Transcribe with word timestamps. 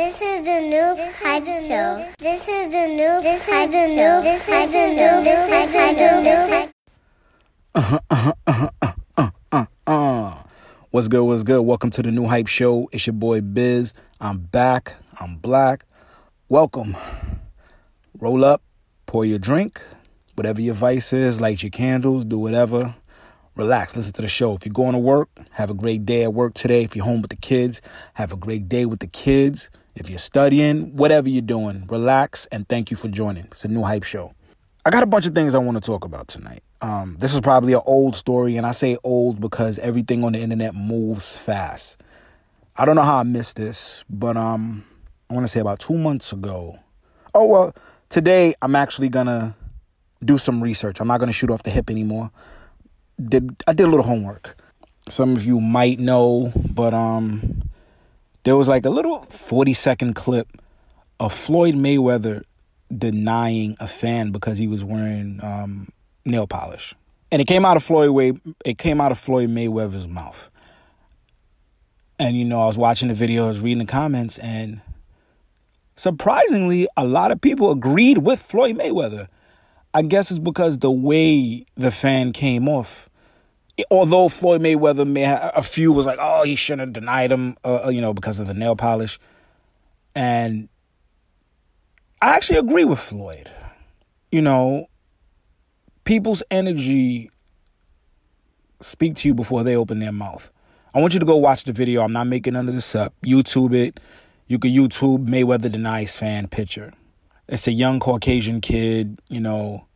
This 0.00 0.22
is 0.22 0.46
the 0.46 0.60
new 0.60 0.96
hype 0.96 1.44
show. 1.44 2.06
This 2.18 2.48
is 2.48 2.72
the 2.72 2.86
new 2.86 3.20
this 3.20 3.46
is 3.46 3.70
the 3.70 3.86
new 3.94 4.22
hype 4.24 4.70
show. 4.70 5.22
This 5.22 5.44
is 5.76 5.96
the 6.00 6.16
new 6.16 6.24
this 6.32 6.72
hype 9.52 9.82
Uh, 9.86 10.42
what's 10.90 11.08
good? 11.08 11.22
What's 11.22 11.42
good? 11.42 11.60
Welcome 11.60 11.90
to 11.90 12.02
the 12.02 12.10
new 12.10 12.26
hype 12.26 12.46
show. 12.46 12.88
It's 12.92 13.06
your 13.06 13.12
boy 13.12 13.42
Biz. 13.42 13.92
I'm 14.22 14.38
back. 14.38 14.94
I'm 15.20 15.36
black. 15.36 15.84
Welcome. 16.48 16.96
Roll 18.18 18.42
up, 18.42 18.62
pour 19.04 19.26
your 19.26 19.38
drink, 19.38 19.82
whatever 20.34 20.62
your 20.62 20.76
vice 20.76 21.12
is, 21.12 21.42
light 21.42 21.62
your 21.62 21.68
candles, 21.68 22.24
do 22.24 22.38
whatever. 22.38 22.94
Relax, 23.54 23.94
listen 23.94 24.14
to 24.14 24.22
the 24.22 24.28
show. 24.28 24.54
If 24.54 24.64
you're 24.64 24.72
going 24.72 24.94
to 24.94 24.98
work, 24.98 25.28
have 25.50 25.68
a 25.68 25.74
great 25.74 26.06
day 26.06 26.22
at 26.22 26.32
work 26.32 26.54
today. 26.54 26.84
If 26.84 26.96
you're 26.96 27.04
home 27.04 27.20
with 27.20 27.28
the 27.28 27.36
kids, 27.36 27.82
have 28.14 28.32
a 28.32 28.36
great 28.36 28.66
day 28.66 28.86
with 28.86 29.00
the 29.00 29.06
kids. 29.06 29.68
If 29.94 30.08
you're 30.08 30.18
studying, 30.18 30.96
whatever 30.96 31.28
you're 31.28 31.42
doing, 31.42 31.86
relax 31.88 32.46
and 32.46 32.68
thank 32.68 32.90
you 32.90 32.96
for 32.96 33.08
joining. 33.08 33.44
It's 33.44 33.64
a 33.64 33.68
new 33.68 33.82
hype 33.82 34.04
show. 34.04 34.34
I 34.84 34.90
got 34.90 35.02
a 35.02 35.06
bunch 35.06 35.26
of 35.26 35.34
things 35.34 35.54
I 35.54 35.58
want 35.58 35.76
to 35.76 35.80
talk 35.80 36.04
about 36.04 36.28
tonight. 36.28 36.62
Um, 36.80 37.16
this 37.18 37.34
is 37.34 37.40
probably 37.40 37.74
an 37.74 37.82
old 37.84 38.16
story, 38.16 38.56
and 38.56 38.66
I 38.66 38.70
say 38.70 38.96
old 39.04 39.40
because 39.40 39.78
everything 39.78 40.24
on 40.24 40.32
the 40.32 40.38
internet 40.38 40.74
moves 40.74 41.36
fast. 41.36 42.02
I 42.76 42.86
don't 42.86 42.96
know 42.96 43.02
how 43.02 43.18
I 43.18 43.24
missed 43.24 43.56
this, 43.56 44.04
but 44.08 44.36
um, 44.36 44.84
I 45.28 45.34
want 45.34 45.44
to 45.44 45.52
say 45.52 45.60
about 45.60 45.80
two 45.80 45.98
months 45.98 46.32
ago. 46.32 46.78
Oh 47.34 47.44
well, 47.44 47.74
today 48.08 48.54
I'm 48.62 48.74
actually 48.74 49.10
gonna 49.10 49.54
do 50.24 50.38
some 50.38 50.62
research. 50.62 51.00
I'm 51.00 51.08
not 51.08 51.20
gonna 51.20 51.32
shoot 51.32 51.50
off 51.50 51.62
the 51.62 51.70
hip 51.70 51.90
anymore. 51.90 52.30
Did 53.22 53.62
I 53.66 53.74
did 53.74 53.84
a 53.84 53.90
little 53.90 54.06
homework. 54.06 54.56
Some 55.08 55.36
of 55.36 55.44
you 55.44 55.60
might 55.60 55.98
know, 55.98 56.52
but 56.70 56.94
um, 56.94 57.62
there 58.44 58.56
was 58.56 58.68
like 58.68 58.84
a 58.84 58.90
little 58.90 59.22
40 59.24 59.74
second 59.74 60.14
clip 60.14 60.48
of 61.18 61.32
Floyd 61.32 61.74
Mayweather 61.74 62.44
denying 62.96 63.76
a 63.78 63.86
fan 63.86 64.32
because 64.32 64.58
he 64.58 64.66
was 64.66 64.84
wearing 64.84 65.40
um, 65.42 65.92
nail 66.24 66.46
polish. 66.46 66.94
And 67.30 67.40
it 67.40 67.46
came 67.46 67.64
out 67.64 67.76
of 67.76 67.84
Floyd 67.84 68.10
Way 68.10 68.32
it 68.64 68.78
came 68.78 69.00
out 69.00 69.12
of 69.12 69.18
Floyd 69.18 69.50
Mayweather's 69.50 70.08
mouth. 70.08 70.50
And 72.18 72.36
you 72.36 72.44
know, 72.44 72.62
I 72.62 72.66
was 72.66 72.78
watching 72.78 73.08
the 73.08 73.14
video, 73.14 73.44
I 73.44 73.48
was 73.48 73.60
reading 73.60 73.78
the 73.78 73.84
comments, 73.90 74.38
and 74.38 74.80
surprisingly, 75.96 76.88
a 76.96 77.04
lot 77.04 77.30
of 77.30 77.40
people 77.40 77.70
agreed 77.70 78.18
with 78.18 78.42
Floyd 78.42 78.76
Mayweather. 78.76 79.28
I 79.92 80.02
guess 80.02 80.30
it's 80.30 80.38
because 80.38 80.78
the 80.78 80.90
way 80.90 81.66
the 81.76 81.90
fan 81.90 82.32
came 82.32 82.68
off. 82.68 83.09
Although 83.90 84.28
Floyd 84.28 84.62
Mayweather 84.62 85.06
may 85.06 85.22
have, 85.22 85.52
a 85.54 85.62
few 85.62 85.92
was 85.92 86.06
like, 86.06 86.18
oh, 86.20 86.42
he 86.42 86.56
shouldn't 86.56 86.80
have 86.80 86.92
denied 86.92 87.30
him, 87.30 87.56
uh, 87.64 87.90
you 87.92 88.00
know, 88.00 88.12
because 88.12 88.40
of 88.40 88.46
the 88.46 88.54
nail 88.54 88.76
polish. 88.76 89.18
And 90.14 90.68
I 92.20 92.34
actually 92.34 92.58
agree 92.58 92.84
with 92.84 92.98
Floyd. 92.98 93.50
You 94.32 94.42
know, 94.42 94.88
people's 96.04 96.42
energy 96.50 97.30
speak 98.80 99.14
to 99.16 99.28
you 99.28 99.34
before 99.34 99.62
they 99.62 99.76
open 99.76 99.98
their 99.98 100.12
mouth. 100.12 100.50
I 100.94 101.00
want 101.00 101.14
you 101.14 101.20
to 101.20 101.26
go 101.26 101.36
watch 101.36 101.64
the 101.64 101.72
video. 101.72 102.02
I'm 102.02 102.12
not 102.12 102.26
making 102.26 102.54
none 102.54 102.68
of 102.68 102.74
this 102.74 102.94
up. 102.94 103.14
YouTube 103.24 103.74
it. 103.74 104.00
You 104.48 104.58
can 104.58 104.70
YouTube 104.70 105.26
Mayweather 105.26 105.70
denies 105.70 106.16
fan 106.16 106.48
picture. 106.48 106.92
It's 107.48 107.68
a 107.68 107.72
young 107.72 108.00
Caucasian 108.00 108.60
kid, 108.60 109.20
you 109.28 109.40
know, 109.40 109.86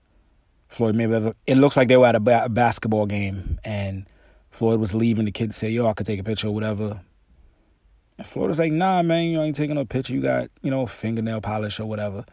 Floyd 0.68 0.94
Mayweather. 0.94 1.34
It 1.46 1.56
looks 1.56 1.76
like 1.76 1.88
they 1.88 1.96
were 1.96 2.06
at 2.06 2.16
a, 2.16 2.20
ba- 2.20 2.48
basketball 2.48 3.06
game 3.06 3.58
and 3.64 4.06
Floyd 4.50 4.80
was 4.80 4.94
leaving. 4.94 5.24
The 5.24 5.32
kid 5.32 5.54
said, 5.54 5.72
Yo, 5.72 5.86
I 5.86 5.92
could 5.92 6.06
take 6.06 6.20
a 6.20 6.24
picture 6.24 6.48
or 6.48 6.54
whatever. 6.54 7.00
And 8.18 8.26
Floyd 8.26 8.48
was 8.48 8.58
like, 8.58 8.72
Nah, 8.72 9.02
man, 9.02 9.24
you 9.28 9.40
ain't 9.40 9.56
taking 9.56 9.76
no 9.76 9.84
picture. 9.84 10.14
You 10.14 10.20
got, 10.20 10.50
you 10.62 10.70
know, 10.70 10.86
fingernail 10.86 11.40
polish 11.40 11.80
or 11.80 11.86
whatever. 11.86 12.24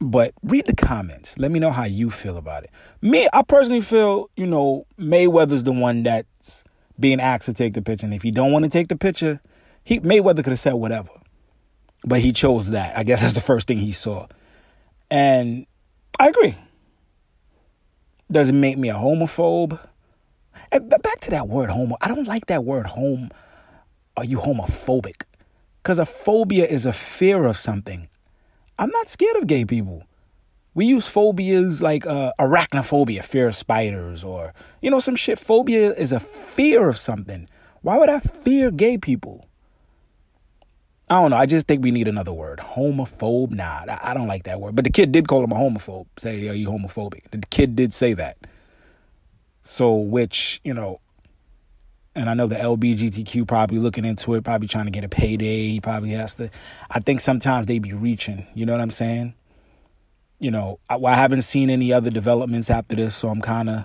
But 0.00 0.34
read 0.42 0.66
the 0.66 0.76
comments. 0.76 1.38
Let 1.38 1.50
me 1.50 1.58
know 1.58 1.70
how 1.70 1.84
you 1.84 2.10
feel 2.10 2.36
about 2.36 2.64
it. 2.64 2.70
Me, 3.00 3.28
I 3.32 3.42
personally 3.42 3.80
feel, 3.80 4.30
you 4.36 4.46
know, 4.46 4.86
Mayweather's 4.98 5.64
the 5.64 5.72
one 5.72 6.02
that's 6.02 6.64
being 7.00 7.20
asked 7.20 7.46
to 7.46 7.54
take 7.54 7.74
the 7.74 7.82
picture. 7.82 8.04
And 8.04 8.14
if 8.14 8.22
he 8.22 8.30
don't 8.30 8.52
want 8.52 8.64
to 8.64 8.70
take 8.70 8.88
the 8.88 8.96
picture, 8.96 9.40
he 9.84 10.00
Mayweather 10.00 10.36
could 10.36 10.48
have 10.48 10.60
said 10.60 10.74
whatever. 10.74 11.10
But 12.04 12.20
he 12.20 12.32
chose 12.32 12.70
that. 12.70 12.96
I 12.96 13.04
guess 13.04 13.20
that's 13.20 13.32
the 13.32 13.40
first 13.40 13.66
thing 13.66 13.78
he 13.78 13.92
saw. 13.92 14.26
And 15.10 15.66
I 16.18 16.28
agree. 16.28 16.54
Does 18.30 18.48
it 18.48 18.54
make 18.54 18.76
me 18.76 18.90
a 18.90 18.94
homophobe? 18.94 19.78
And 20.72 20.88
back 20.88 21.20
to 21.20 21.30
that 21.30 21.48
word 21.48 21.70
homo. 21.70 21.96
I 22.00 22.08
don't 22.08 22.26
like 22.26 22.46
that 22.46 22.64
word 22.64 22.86
home. 22.86 23.30
Are 24.16 24.24
you 24.24 24.38
homophobic? 24.38 25.22
Because 25.82 25.98
a 25.98 26.06
phobia 26.06 26.66
is 26.66 26.86
a 26.86 26.92
fear 26.92 27.44
of 27.46 27.56
something. 27.56 28.08
I'm 28.78 28.90
not 28.90 29.08
scared 29.08 29.36
of 29.36 29.46
gay 29.46 29.64
people. 29.64 30.02
We 30.74 30.86
use 30.86 31.08
phobias 31.08 31.80
like 31.80 32.06
uh, 32.06 32.32
arachnophobia, 32.38 33.24
fear 33.24 33.48
of 33.48 33.56
spiders, 33.56 34.22
or, 34.24 34.52
you 34.82 34.90
know, 34.90 34.98
some 34.98 35.16
shit. 35.16 35.38
Phobia 35.38 35.92
is 35.94 36.12
a 36.12 36.20
fear 36.20 36.88
of 36.88 36.98
something. 36.98 37.48
Why 37.80 37.96
would 37.96 38.10
I 38.10 38.18
fear 38.18 38.70
gay 38.70 38.98
people? 38.98 39.46
I 41.08 41.20
don't 41.20 41.30
know. 41.30 41.36
I 41.36 41.46
just 41.46 41.68
think 41.68 41.84
we 41.84 41.92
need 41.92 42.08
another 42.08 42.32
word. 42.32 42.58
Homophobe? 42.58 43.52
Nah, 43.52 43.84
I 44.02 44.12
don't 44.12 44.26
like 44.26 44.42
that 44.44 44.60
word. 44.60 44.74
But 44.74 44.84
the 44.84 44.90
kid 44.90 45.12
did 45.12 45.28
call 45.28 45.44
him 45.44 45.52
a 45.52 45.54
homophobe. 45.54 46.06
Say, 46.18 46.48
are 46.48 46.52
you 46.54 46.68
homophobic? 46.68 47.30
The 47.30 47.38
kid 47.48 47.76
did 47.76 47.94
say 47.94 48.12
that. 48.14 48.36
So, 49.62 49.94
which, 49.94 50.60
you 50.64 50.74
know, 50.74 51.00
and 52.16 52.30
I 52.30 52.34
know 52.34 52.46
the 52.46 52.56
LBGTQ 52.56 53.46
probably 53.46 53.78
looking 53.78 54.04
into 54.04 54.34
it, 54.34 54.42
probably 54.42 54.66
trying 54.66 54.86
to 54.86 54.90
get 54.90 55.04
a 55.04 55.08
payday. 55.08 55.68
He 55.68 55.80
probably 55.80 56.10
has 56.10 56.34
to. 56.36 56.50
I 56.90 56.98
think 56.98 57.20
sometimes 57.20 57.66
they 57.66 57.78
be 57.78 57.92
reaching. 57.92 58.46
You 58.54 58.66
know 58.66 58.72
what 58.72 58.80
I'm 58.80 58.90
saying? 58.90 59.34
You 60.40 60.50
know, 60.50 60.80
I, 60.88 60.96
I 60.96 61.14
haven't 61.14 61.42
seen 61.42 61.70
any 61.70 61.92
other 61.92 62.10
developments 62.10 62.68
after 62.70 62.96
this, 62.96 63.14
so 63.14 63.28
I'm 63.28 63.42
kind 63.42 63.68
of, 63.68 63.84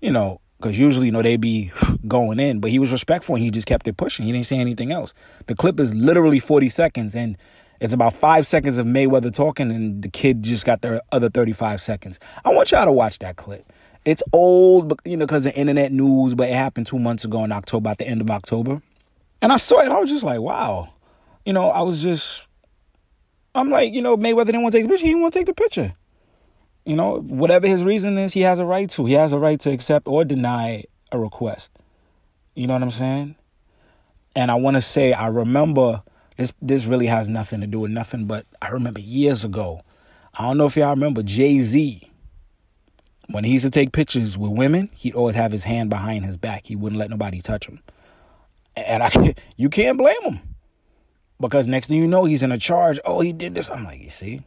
you 0.00 0.10
know, 0.10 0.40
because 0.58 0.78
usually, 0.78 1.06
you 1.06 1.12
know, 1.12 1.22
they 1.22 1.36
be 1.36 1.70
going 2.06 2.40
in, 2.40 2.60
but 2.60 2.70
he 2.70 2.78
was 2.78 2.90
respectful 2.90 3.36
and 3.36 3.44
he 3.44 3.50
just 3.50 3.66
kept 3.66 3.86
it 3.86 3.96
pushing. 3.96 4.26
He 4.26 4.32
didn't 4.32 4.46
say 4.46 4.58
anything 4.58 4.92
else. 4.92 5.14
The 5.46 5.54
clip 5.54 5.78
is 5.78 5.94
literally 5.94 6.40
40 6.40 6.68
seconds 6.68 7.14
and 7.14 7.36
it's 7.80 7.92
about 7.92 8.12
five 8.12 8.46
seconds 8.46 8.76
of 8.76 8.86
Mayweather 8.86 9.32
talking 9.32 9.70
and 9.70 10.02
the 10.02 10.08
kid 10.08 10.42
just 10.42 10.66
got 10.66 10.82
the 10.82 11.02
other 11.12 11.30
35 11.30 11.80
seconds. 11.80 12.18
I 12.44 12.50
want 12.50 12.72
y'all 12.72 12.84
to 12.84 12.92
watch 12.92 13.20
that 13.20 13.36
clip. 13.36 13.72
It's 14.04 14.22
old, 14.32 15.00
you 15.04 15.16
know, 15.16 15.26
because 15.26 15.46
of 15.46 15.52
internet 15.54 15.92
news, 15.92 16.34
but 16.34 16.48
it 16.48 16.54
happened 16.54 16.86
two 16.86 16.98
months 16.98 17.24
ago 17.24 17.44
in 17.44 17.52
October, 17.52 17.90
at 17.90 17.98
the 17.98 18.08
end 18.08 18.20
of 18.20 18.30
October. 18.30 18.82
And 19.40 19.52
I 19.52 19.56
saw 19.56 19.80
it, 19.80 19.92
I 19.92 19.98
was 20.00 20.10
just 20.10 20.24
like, 20.24 20.40
wow. 20.40 20.92
You 21.44 21.52
know, 21.52 21.70
I 21.70 21.82
was 21.82 22.02
just, 22.02 22.46
I'm 23.54 23.70
like, 23.70 23.92
you 23.92 24.02
know, 24.02 24.16
Mayweather 24.16 24.46
didn't 24.46 24.62
want 24.62 24.72
to 24.72 24.78
take 24.78 24.86
the 24.86 24.90
picture. 24.90 25.06
He 25.06 25.12
didn't 25.12 25.22
want 25.22 25.34
to 25.34 25.38
take 25.38 25.46
the 25.46 25.54
picture. 25.54 25.94
You 26.88 26.96
know, 26.96 27.20
whatever 27.20 27.66
his 27.66 27.84
reason 27.84 28.16
is, 28.16 28.32
he 28.32 28.40
has 28.40 28.58
a 28.58 28.64
right 28.64 28.88
to. 28.88 29.04
He 29.04 29.12
has 29.12 29.34
a 29.34 29.38
right 29.38 29.60
to 29.60 29.70
accept 29.70 30.08
or 30.08 30.24
deny 30.24 30.84
a 31.12 31.18
request. 31.18 31.70
You 32.54 32.66
know 32.66 32.72
what 32.72 32.82
I'm 32.82 32.90
saying? 32.90 33.36
And 34.34 34.50
I 34.50 34.54
want 34.54 34.76
to 34.76 34.80
say, 34.80 35.12
I 35.12 35.26
remember 35.26 36.02
this. 36.38 36.54
This 36.62 36.86
really 36.86 37.04
has 37.04 37.28
nothing 37.28 37.60
to 37.60 37.66
do 37.66 37.80
with 37.80 37.90
nothing, 37.90 38.24
but 38.24 38.46
I 38.62 38.70
remember 38.70 39.00
years 39.00 39.44
ago. 39.44 39.82
I 40.32 40.44
don't 40.44 40.56
know 40.56 40.64
if 40.64 40.78
y'all 40.78 40.88
remember 40.88 41.22
Jay 41.22 41.60
Z. 41.60 42.10
When 43.26 43.44
he 43.44 43.52
used 43.52 43.66
to 43.66 43.70
take 43.70 43.92
pictures 43.92 44.38
with 44.38 44.52
women, 44.52 44.88
he'd 44.96 45.14
always 45.14 45.36
have 45.36 45.52
his 45.52 45.64
hand 45.64 45.90
behind 45.90 46.24
his 46.24 46.38
back. 46.38 46.68
He 46.68 46.74
wouldn't 46.74 46.98
let 46.98 47.10
nobody 47.10 47.42
touch 47.42 47.66
him. 47.66 47.82
And 48.78 49.02
I, 49.02 49.34
you 49.58 49.68
can't 49.68 49.98
blame 49.98 50.22
him 50.22 50.40
because 51.38 51.68
next 51.68 51.88
thing 51.88 51.98
you 51.98 52.08
know, 52.08 52.24
he's 52.24 52.42
in 52.42 52.50
a 52.50 52.56
charge. 52.56 52.98
Oh, 53.04 53.20
he 53.20 53.34
did 53.34 53.54
this. 53.54 53.70
I'm 53.70 53.84
like, 53.84 54.00
you 54.00 54.08
see. 54.08 54.40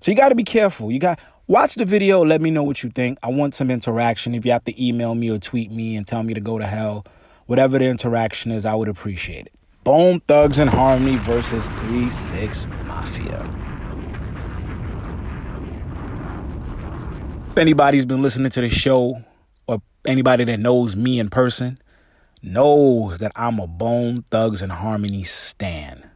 So 0.00 0.10
you 0.10 0.16
got 0.16 0.30
to 0.30 0.34
be 0.34 0.44
careful. 0.44 0.90
You 0.90 0.98
got 0.98 1.20
Watch 1.48 1.76
the 1.76 1.84
video. 1.84 2.24
Let 2.24 2.40
me 2.40 2.50
know 2.50 2.64
what 2.64 2.82
you 2.82 2.90
think. 2.90 3.18
I 3.22 3.28
want 3.28 3.54
some 3.54 3.70
interaction. 3.70 4.34
If 4.34 4.44
you 4.44 4.50
have 4.50 4.64
to 4.64 4.84
email 4.84 5.14
me 5.14 5.30
or 5.30 5.38
tweet 5.38 5.70
me 5.70 5.94
and 5.94 6.04
tell 6.04 6.24
me 6.24 6.34
to 6.34 6.40
go 6.40 6.58
to 6.58 6.66
hell, 6.66 7.06
whatever 7.46 7.78
the 7.78 7.84
interaction 7.84 8.50
is, 8.50 8.64
I 8.66 8.74
would 8.74 8.88
appreciate 8.88 9.46
it. 9.46 9.52
Bone 9.84 10.18
Thugs 10.26 10.58
and 10.58 10.68
Harmony 10.68 11.18
versus 11.18 11.68
3 11.68 12.10
6 12.10 12.66
Mafia. 12.86 13.48
If 17.50 17.58
anybody's 17.58 18.04
been 18.04 18.22
listening 18.22 18.50
to 18.50 18.60
the 18.60 18.68
show 18.68 19.22
or 19.68 19.80
anybody 20.04 20.42
that 20.42 20.58
knows 20.58 20.96
me 20.96 21.20
in 21.20 21.30
person 21.30 21.78
knows 22.42 23.18
that 23.18 23.30
I'm 23.36 23.60
a 23.60 23.68
Bone 23.68 24.24
Thugs 24.32 24.62
and 24.62 24.72
Harmony 24.72 25.22
stan. 25.22 26.10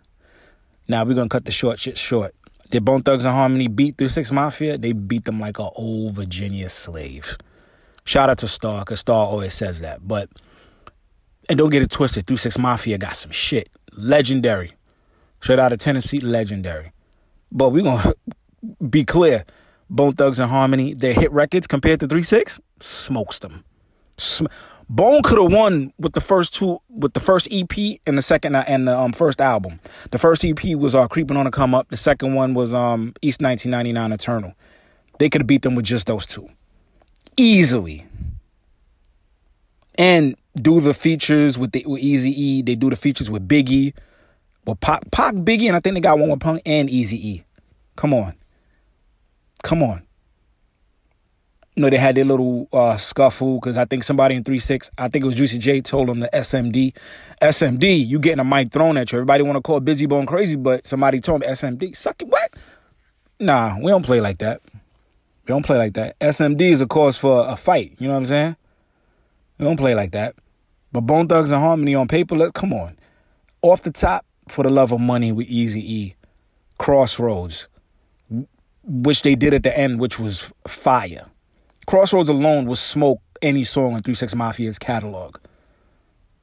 Now 0.88 1.04
we're 1.04 1.14
gonna 1.14 1.28
cut 1.28 1.44
the 1.44 1.52
short 1.52 1.78
shit 1.78 1.96
short. 1.96 2.34
Did 2.70 2.84
Bone 2.84 3.02
Thugs 3.02 3.24
and 3.24 3.34
Harmony 3.34 3.66
beat 3.66 3.98
3 3.98 4.08
6 4.08 4.30
Mafia? 4.30 4.78
They 4.78 4.92
beat 4.92 5.24
them 5.24 5.40
like 5.40 5.58
an 5.58 5.70
old 5.74 6.14
Virginia 6.14 6.68
slave. 6.68 7.36
Shout 8.04 8.30
out 8.30 8.38
to 8.38 8.48
Star, 8.48 8.80
because 8.80 9.00
Star 9.00 9.26
always 9.26 9.54
says 9.54 9.80
that. 9.80 10.06
But, 10.06 10.28
and 11.48 11.58
don't 11.58 11.70
get 11.70 11.82
it 11.82 11.90
twisted, 11.90 12.28
3 12.28 12.36
6 12.36 12.58
Mafia 12.58 12.96
got 12.96 13.16
some 13.16 13.32
shit. 13.32 13.68
Legendary. 13.92 14.72
Straight 15.40 15.58
out 15.58 15.72
of 15.72 15.80
Tennessee, 15.80 16.20
legendary. 16.20 16.92
But 17.50 17.70
we 17.70 17.82
to 17.82 18.14
be 18.88 19.04
clear 19.04 19.44
Bone 19.88 20.12
Thugs 20.12 20.38
and 20.38 20.48
Harmony, 20.48 20.94
their 20.94 21.14
hit 21.14 21.32
records 21.32 21.66
compared 21.66 21.98
to 22.00 22.06
3 22.06 22.22
6, 22.22 22.60
smokes 22.78 23.40
them. 23.40 23.64
Sm- 24.16 24.46
Bone 24.92 25.22
could 25.22 25.40
have 25.40 25.52
won 25.52 25.92
with 26.00 26.14
the 26.14 26.20
first 26.20 26.52
two, 26.52 26.80
with 26.88 27.12
the 27.12 27.20
first 27.20 27.46
EP 27.52 28.00
and 28.08 28.18
the 28.18 28.22
second 28.22 28.56
and 28.56 28.88
the 28.88 28.98
um, 28.98 29.12
first 29.12 29.40
album. 29.40 29.78
The 30.10 30.18
first 30.18 30.44
EP 30.44 30.74
was 30.74 30.96
uh, 30.96 31.06
"Creeping 31.06 31.36
on 31.36 31.46
a 31.46 31.52
Come 31.52 31.76
Up." 31.76 31.88
The 31.90 31.96
second 31.96 32.34
one 32.34 32.54
was 32.54 32.74
um, 32.74 33.14
East 33.22 33.40
1999 33.40 34.12
Eternal. 34.12 34.52
They 35.20 35.30
could 35.30 35.42
have 35.42 35.46
beat 35.46 35.62
them 35.62 35.76
with 35.76 35.84
just 35.84 36.08
those 36.08 36.26
two, 36.26 36.50
easily. 37.36 38.04
And 39.96 40.34
do 40.56 40.80
the 40.80 40.92
features 40.92 41.56
with 41.56 41.70
the 41.70 41.86
Easy 41.86 42.32
E. 42.32 42.62
They 42.62 42.74
do 42.74 42.90
the 42.90 42.96
features 42.96 43.30
with 43.30 43.46
Biggie, 43.46 43.94
with 44.66 44.80
Pac, 44.80 45.08
Pac, 45.12 45.34
Biggie, 45.34 45.68
and 45.68 45.76
I 45.76 45.80
think 45.80 45.94
they 45.94 46.00
got 46.00 46.18
one 46.18 46.30
with 46.30 46.40
Punk 46.40 46.62
and 46.66 46.90
Easy 46.90 47.28
E. 47.28 47.44
Come 47.94 48.12
on, 48.12 48.34
come 49.62 49.84
on 49.84 50.02
you 51.74 51.82
know, 51.82 51.90
they 51.90 51.96
had 51.96 52.16
their 52.16 52.24
little 52.24 52.68
uh, 52.72 52.96
scuffle 52.96 53.56
because 53.56 53.76
I 53.76 53.84
think 53.84 54.02
somebody 54.04 54.34
in 54.34 54.44
3 54.44 54.58
6, 54.58 54.90
I 54.98 55.08
think 55.08 55.24
it 55.24 55.26
was 55.26 55.36
Juicy 55.36 55.58
J, 55.58 55.80
told 55.80 56.08
them 56.08 56.20
the 56.20 56.30
SMD. 56.32 56.94
SMD, 57.40 58.06
you 58.06 58.18
getting 58.18 58.40
a 58.40 58.44
mic 58.44 58.72
thrown 58.72 58.96
at 58.96 59.12
you. 59.12 59.18
Everybody 59.18 59.42
want 59.42 59.56
to 59.56 59.62
call 59.62 59.80
Bizzy 59.80 60.08
Bone 60.08 60.26
crazy, 60.26 60.56
but 60.56 60.86
somebody 60.86 61.20
told 61.20 61.42
him 61.42 61.50
SMD. 61.50 61.96
Suck 61.96 62.20
it, 62.22 62.28
what? 62.28 62.50
Nah, 63.38 63.78
we 63.78 63.90
don't 63.90 64.04
play 64.04 64.20
like 64.20 64.38
that. 64.38 64.60
We 64.72 65.46
don't 65.46 65.64
play 65.64 65.78
like 65.78 65.94
that. 65.94 66.18
SMD 66.18 66.60
is 66.60 66.80
a 66.80 66.86
cause 66.86 67.16
for 67.16 67.48
a 67.48 67.56
fight. 67.56 67.96
You 67.98 68.08
know 68.08 68.14
what 68.14 68.20
I'm 68.20 68.26
saying? 68.26 68.56
We 69.58 69.64
don't 69.64 69.76
play 69.76 69.94
like 69.94 70.12
that. 70.12 70.34
But 70.92 71.02
Bone 71.02 71.28
Thugs 71.28 71.52
and 71.52 71.60
Harmony 71.60 71.94
on 71.94 72.08
paper, 72.08 72.36
let's 72.36 72.52
come 72.52 72.72
on. 72.72 72.96
Off 73.62 73.82
the 73.82 73.92
top, 73.92 74.26
for 74.50 74.64
the 74.64 74.70
love 74.70 74.92
of 74.92 75.00
money 75.00 75.32
with 75.32 75.48
Easy 75.48 76.00
E, 76.00 76.14
Crossroads, 76.78 77.68
which 78.82 79.22
they 79.22 79.34
did 79.34 79.54
at 79.54 79.62
the 79.62 79.76
end, 79.76 80.00
which 80.00 80.18
was 80.18 80.52
fire. 80.66 81.26
Crossroads 81.90 82.28
alone 82.28 82.66
will 82.66 82.76
smoke 82.76 83.20
any 83.42 83.64
song 83.64 83.94
in 83.94 84.00
3 84.00 84.14
6 84.14 84.34
Mafia's 84.34 84.78
catalog. 84.78 85.38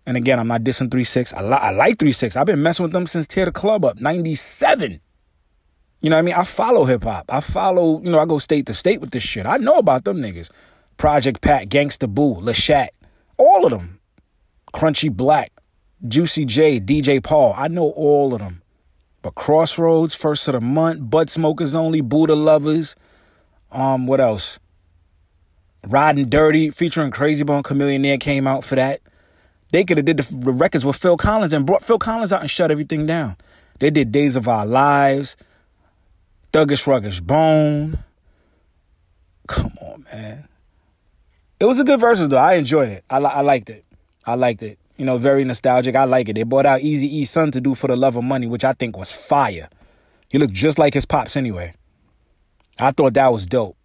And 0.05 0.17
again, 0.17 0.41
I'm 0.41 0.49
not 0.49 0.63
dissing 0.63 0.91
3 0.91 1.05
6. 1.05 1.31
I, 1.31 1.41
li- 1.41 1.53
I 1.53 1.71
like 1.71 1.99
3 1.99 2.11
6. 2.11 2.35
I've 2.35 2.45
been 2.45 2.61
messing 2.61 2.83
with 2.83 2.91
them 2.91 3.07
since 3.07 3.27
Tear 3.27 3.45
the 3.45 3.53
Club 3.53 3.85
Up, 3.85 3.97
97. 3.97 4.99
You 6.01 6.09
know 6.09 6.17
what 6.17 6.19
I 6.19 6.21
mean? 6.23 6.35
I 6.35 6.44
follow 6.44 6.83
hip 6.83 7.05
hop. 7.05 7.27
I 7.29 7.39
follow, 7.39 8.01
you 8.01 8.09
know, 8.09 8.19
I 8.19 8.25
go 8.25 8.39
state 8.39 8.65
to 8.65 8.73
state 8.73 8.99
with 8.99 9.11
this 9.11 9.23
shit. 9.23 9.45
I 9.45 9.55
know 9.55 9.77
about 9.77 10.03
them 10.03 10.17
niggas. 10.17 10.49
Project 10.97 11.39
Pat, 11.41 11.69
Gangsta 11.69 12.13
Boo, 12.13 12.41
La 12.41 12.51
Chat, 12.51 12.91
all 13.38 13.63
of 13.63 13.71
them. 13.71 14.01
Crunchy 14.73 15.09
Black, 15.09 15.53
Juicy 16.05 16.44
J, 16.44 16.81
DJ 16.81 17.23
Paul. 17.23 17.55
I 17.55 17.69
know 17.69 17.91
all 17.91 18.33
of 18.33 18.39
them. 18.39 18.63
But 19.21 19.35
Crossroads, 19.35 20.13
First 20.13 20.49
of 20.49 20.55
the 20.55 20.61
Month, 20.61 21.09
Bud 21.09 21.29
Smokers 21.29 21.73
Only, 21.73 22.01
Buddha 22.01 22.35
Lovers. 22.35 22.97
Um, 23.71 24.07
what 24.07 24.19
else? 24.19 24.59
Riding 25.85 26.25
Dirty 26.25 26.69
featuring 26.71 27.12
Krayzie 27.12 27.45
Bone 27.45 27.63
Chamillionaire 27.63 28.19
came 28.19 28.47
out 28.47 28.63
for 28.63 28.75
that. 28.75 29.00
They 29.71 29.83
could 29.83 29.97
have 29.97 30.06
did 30.06 30.18
the 30.18 30.51
records 30.51 30.85
with 30.85 30.95
Phil 30.95 31.18
Collins 31.18 31.53
and 31.53 31.65
brought 31.65 31.83
Phil 31.83 32.00
Collins 32.00 32.31
out 32.33 32.41
and 32.41 32.50
shut 32.50 32.71
everything 32.71 33.06
down. 33.06 33.35
They 33.79 33.89
did 33.89 34.12
Days 34.12 34.35
of 34.35 34.47
Our 34.47 34.65
Lives, 34.65 35.38
Thuggish 36.51 36.85
Ruggish 36.85 37.21
Bone. 37.21 38.00
Come 39.47 39.74
on, 39.81 40.06
man. 40.12 40.47
It 41.59 41.65
was 41.65 41.80
a 41.80 41.83
good 41.83 42.00
verses 42.00 42.30
though. 42.30 42.38
I 42.38 42.56
enjoyed 42.56 42.89
it. 42.89 43.03
I, 43.09 43.18
I 43.18 43.41
liked 43.41 43.69
it. 43.69 43.85
I 44.25 44.35
liked 44.35 44.63
it. 44.63 44.77
You 44.97 45.06
know, 45.06 45.18
very 45.18 45.44
nostalgic. 45.44 45.95
I 45.95 46.06
like 46.06 46.27
it. 46.27 46.33
They 46.33 46.44
brought 46.44 46.65
out 46.65 46.81
Easy 46.81 47.19
E 47.19 47.25
son 47.25 47.51
to 47.51 47.62
do 47.62 47.75
for 47.75 47.88
the 47.88 47.95
love 47.95 48.15
of 48.15 48.23
money, 48.23 48.47
which 48.47 48.63
I 48.63 48.73
think 48.73 48.97
was 48.97 49.12
fire. 49.12 49.69
He 50.27 50.38
looked 50.38 50.53
just 50.53 50.80
like 50.80 50.94
his 50.94 51.06
pops 51.06 51.38
anyway. 51.38 51.73
I 52.80 52.91
thought 52.91 53.13
that 53.13 53.31
was 53.31 53.45
dope. 53.45 53.76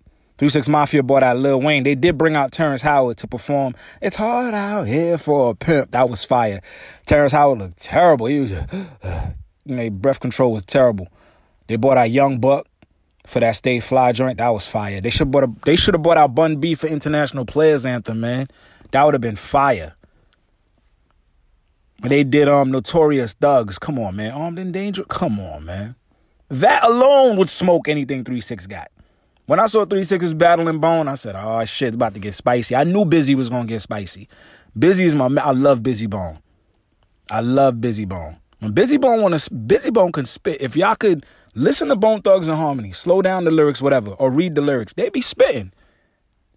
3 0.43 0.49
6 0.49 0.69
Mafia 0.71 1.05
bought 1.05 1.23
out 1.23 1.37
Lil 1.37 1.61
Wayne. 1.61 1.85
They 1.85 1.95
did 1.95 2.19
bring 2.19 2.35
out 2.35 2.51
Terrence 2.51 2.83
Howard 2.83 3.17
to 3.19 3.29
perform 3.29 3.77
It's 4.01 4.17
Hard 4.17 4.55
Out 4.55 4.89
Here 4.89 5.17
for 5.17 5.51
a 5.51 5.55
Pimp. 5.55 5.93
That 5.93 6.11
was 6.11 6.25
fire. 6.25 6.61
Terrence 7.07 7.31
Howard 7.31 7.61
looked 7.61 7.81
terrible. 7.81 8.27
He 8.27 8.41
was, 8.41 8.51
you 9.65 9.77
know, 9.77 9.91
breath 9.91 10.19
control 10.19 10.53
was 10.53 10.65
terrible. 10.65 11.07
They 11.69 11.77
bought 11.77 11.97
out 11.97 12.11
Young 12.11 12.41
Buck 12.41 12.67
for 13.25 13.39
that 13.39 13.53
Stay 13.53 13.79
Fly 13.79 14.11
joint. 14.11 14.39
That 14.39 14.49
was 14.49 14.67
fire. 14.67 15.01
They 15.01 15.11
should 15.11 15.31
bought 15.31 15.45
a, 15.45 15.53
they 15.65 15.77
should 15.77 15.95
have 15.95 16.03
bought 16.03 16.17
out 16.17 16.35
Bun 16.35 16.57
B 16.57 16.75
for 16.75 16.89
International 16.89 17.45
Players 17.45 17.87
Anthem, 17.87 18.19
man. 18.19 18.49
That 18.91 19.05
would 19.05 19.15
have 19.15 19.21
been 19.21 19.37
fire. 19.37 19.95
When 22.01 22.11
they 22.11 22.25
did 22.25 22.49
um 22.49 22.73
Notorious 22.73 23.35
Thugs, 23.35 23.79
come 23.79 23.97
on, 23.97 24.17
man. 24.17 24.33
Armed 24.33 24.59
and 24.59 24.73
Dangerous, 24.73 25.07
come 25.09 25.39
on, 25.39 25.67
man. 25.67 25.95
That 26.49 26.83
alone 26.83 27.37
would 27.37 27.49
smoke 27.49 27.87
anything 27.87 28.25
3 28.25 28.41
6 28.41 28.67
got. 28.67 28.91
When 29.53 29.61
I 29.61 29.67
saw 29.67 29.85
Three 29.85 30.03
Sixes 30.03 30.33
battling 30.33 30.79
Bone, 30.79 31.09
I 31.09 31.15
said, 31.15 31.37
"Oh 31.37 31.63
shit, 31.67 31.89
it's 31.89 31.95
about 31.95 32.15
to 32.15 32.21
get 32.21 32.35
spicy." 32.35 32.75
I 32.75 32.85
knew 32.85 33.05
Bizzy 33.05 33.35
was 33.35 33.51
gonna 33.51 33.67
get 33.67 33.83
spicy. 33.83 34.27
Bizzy 34.79 35.03
is 35.03 35.15
my. 35.15 35.27
I 35.27 35.51
love 35.51 35.81
Bizzy 35.81 36.09
Bone. 36.09 36.39
I 37.31 37.43
love 37.43 37.75
Bizzy 37.75 38.09
Bone. 38.09 38.39
When 38.61 38.73
Bizzy 38.73 38.99
Bone 38.99 39.21
want 39.21 39.39
to, 39.39 39.51
Bizzy 39.55 39.93
Bone 39.93 40.11
can 40.11 40.25
spit. 40.25 40.63
If 40.63 40.75
y'all 40.75 40.95
could 40.95 41.27
listen 41.55 41.89
to 41.89 41.97
Bone 41.97 42.23
Thugs 42.23 42.49
and 42.49 42.57
Harmony, 42.57 42.93
slow 42.93 43.21
down 43.21 43.45
the 43.45 43.51
lyrics, 43.51 43.83
whatever, 43.83 44.13
or 44.13 44.31
read 44.31 44.55
the 44.55 44.63
lyrics, 44.63 44.95
they 44.95 45.11
be 45.11 45.21
spitting. 45.21 45.71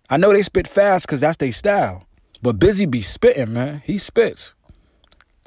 I 0.10 0.16
know 0.16 0.32
they 0.32 0.42
spit 0.42 0.66
fast 0.66 1.06
because 1.06 1.20
that's 1.20 1.36
their 1.36 1.52
style, 1.52 2.06
but 2.42 2.60
Bizzy 2.60 2.90
be 2.90 3.02
spitting, 3.02 3.52
man. 3.52 3.82
He 3.84 3.98
spits. 3.98 4.54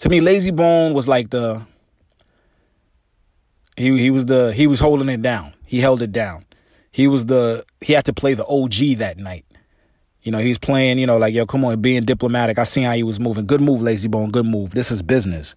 To 0.00 0.10
me, 0.10 0.20
Layzie 0.20 0.54
Bone 0.54 0.92
was 0.92 1.08
like 1.08 1.30
the. 1.30 1.62
He 3.78 3.96
he 3.96 4.10
was 4.10 4.26
the 4.26 4.52
he 4.52 4.66
was 4.66 4.80
holding 4.80 5.08
it 5.08 5.22
down. 5.22 5.54
He 5.64 5.80
held 5.80 6.02
it 6.02 6.12
down 6.12 6.44
he 6.98 7.06
was 7.06 7.26
the 7.26 7.64
he 7.80 7.92
had 7.92 8.04
to 8.06 8.12
play 8.12 8.34
the 8.34 8.44
OG 8.44 8.98
that 8.98 9.18
night. 9.18 9.46
You 10.22 10.32
know, 10.32 10.38
he's 10.38 10.58
playing, 10.58 10.98
you 10.98 11.06
know, 11.06 11.16
like, 11.16 11.32
yo, 11.32 11.46
come 11.46 11.64
on, 11.64 11.80
being 11.80 12.04
diplomatic. 12.04 12.58
I 12.58 12.64
seen 12.64 12.82
how 12.82 12.94
he 12.94 13.04
was 13.04 13.20
moving. 13.20 13.46
Good 13.46 13.60
move, 13.60 13.82
Layzie 13.82 14.10
Bone. 14.10 14.32
Good 14.32 14.46
move. 14.46 14.70
This 14.70 14.90
is 14.90 15.00
business. 15.00 15.54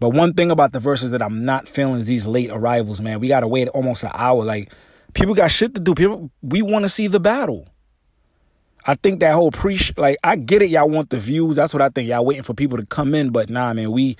But 0.00 0.08
one 0.08 0.32
thing 0.32 0.50
about 0.50 0.72
the 0.72 0.80
verses 0.80 1.10
that 1.10 1.20
I'm 1.20 1.44
not 1.44 1.68
feeling 1.68 2.00
is 2.00 2.06
these 2.06 2.26
late 2.26 2.50
arrivals, 2.50 3.02
man. 3.02 3.20
We 3.20 3.28
gotta 3.28 3.46
wait 3.46 3.68
almost 3.68 4.02
an 4.02 4.12
hour. 4.14 4.42
Like, 4.42 4.72
people 5.12 5.34
got 5.34 5.50
shit 5.50 5.74
to 5.74 5.80
do. 5.80 5.94
People 5.94 6.30
we 6.40 6.62
wanna 6.62 6.88
see 6.88 7.06
the 7.06 7.20
battle. 7.20 7.68
I 8.86 8.94
think 8.94 9.20
that 9.20 9.34
whole 9.34 9.50
pre 9.50 9.78
like 9.98 10.16
I 10.24 10.36
get 10.36 10.62
it, 10.62 10.70
y'all 10.70 10.88
want 10.88 11.10
the 11.10 11.18
views. 11.18 11.56
That's 11.56 11.74
what 11.74 11.82
I 11.82 11.90
think. 11.90 12.08
Y'all 12.08 12.24
waiting 12.24 12.44
for 12.44 12.54
people 12.54 12.78
to 12.78 12.86
come 12.86 13.14
in, 13.14 13.28
but 13.28 13.50
nah, 13.50 13.74
man, 13.74 13.92
we 13.92 14.16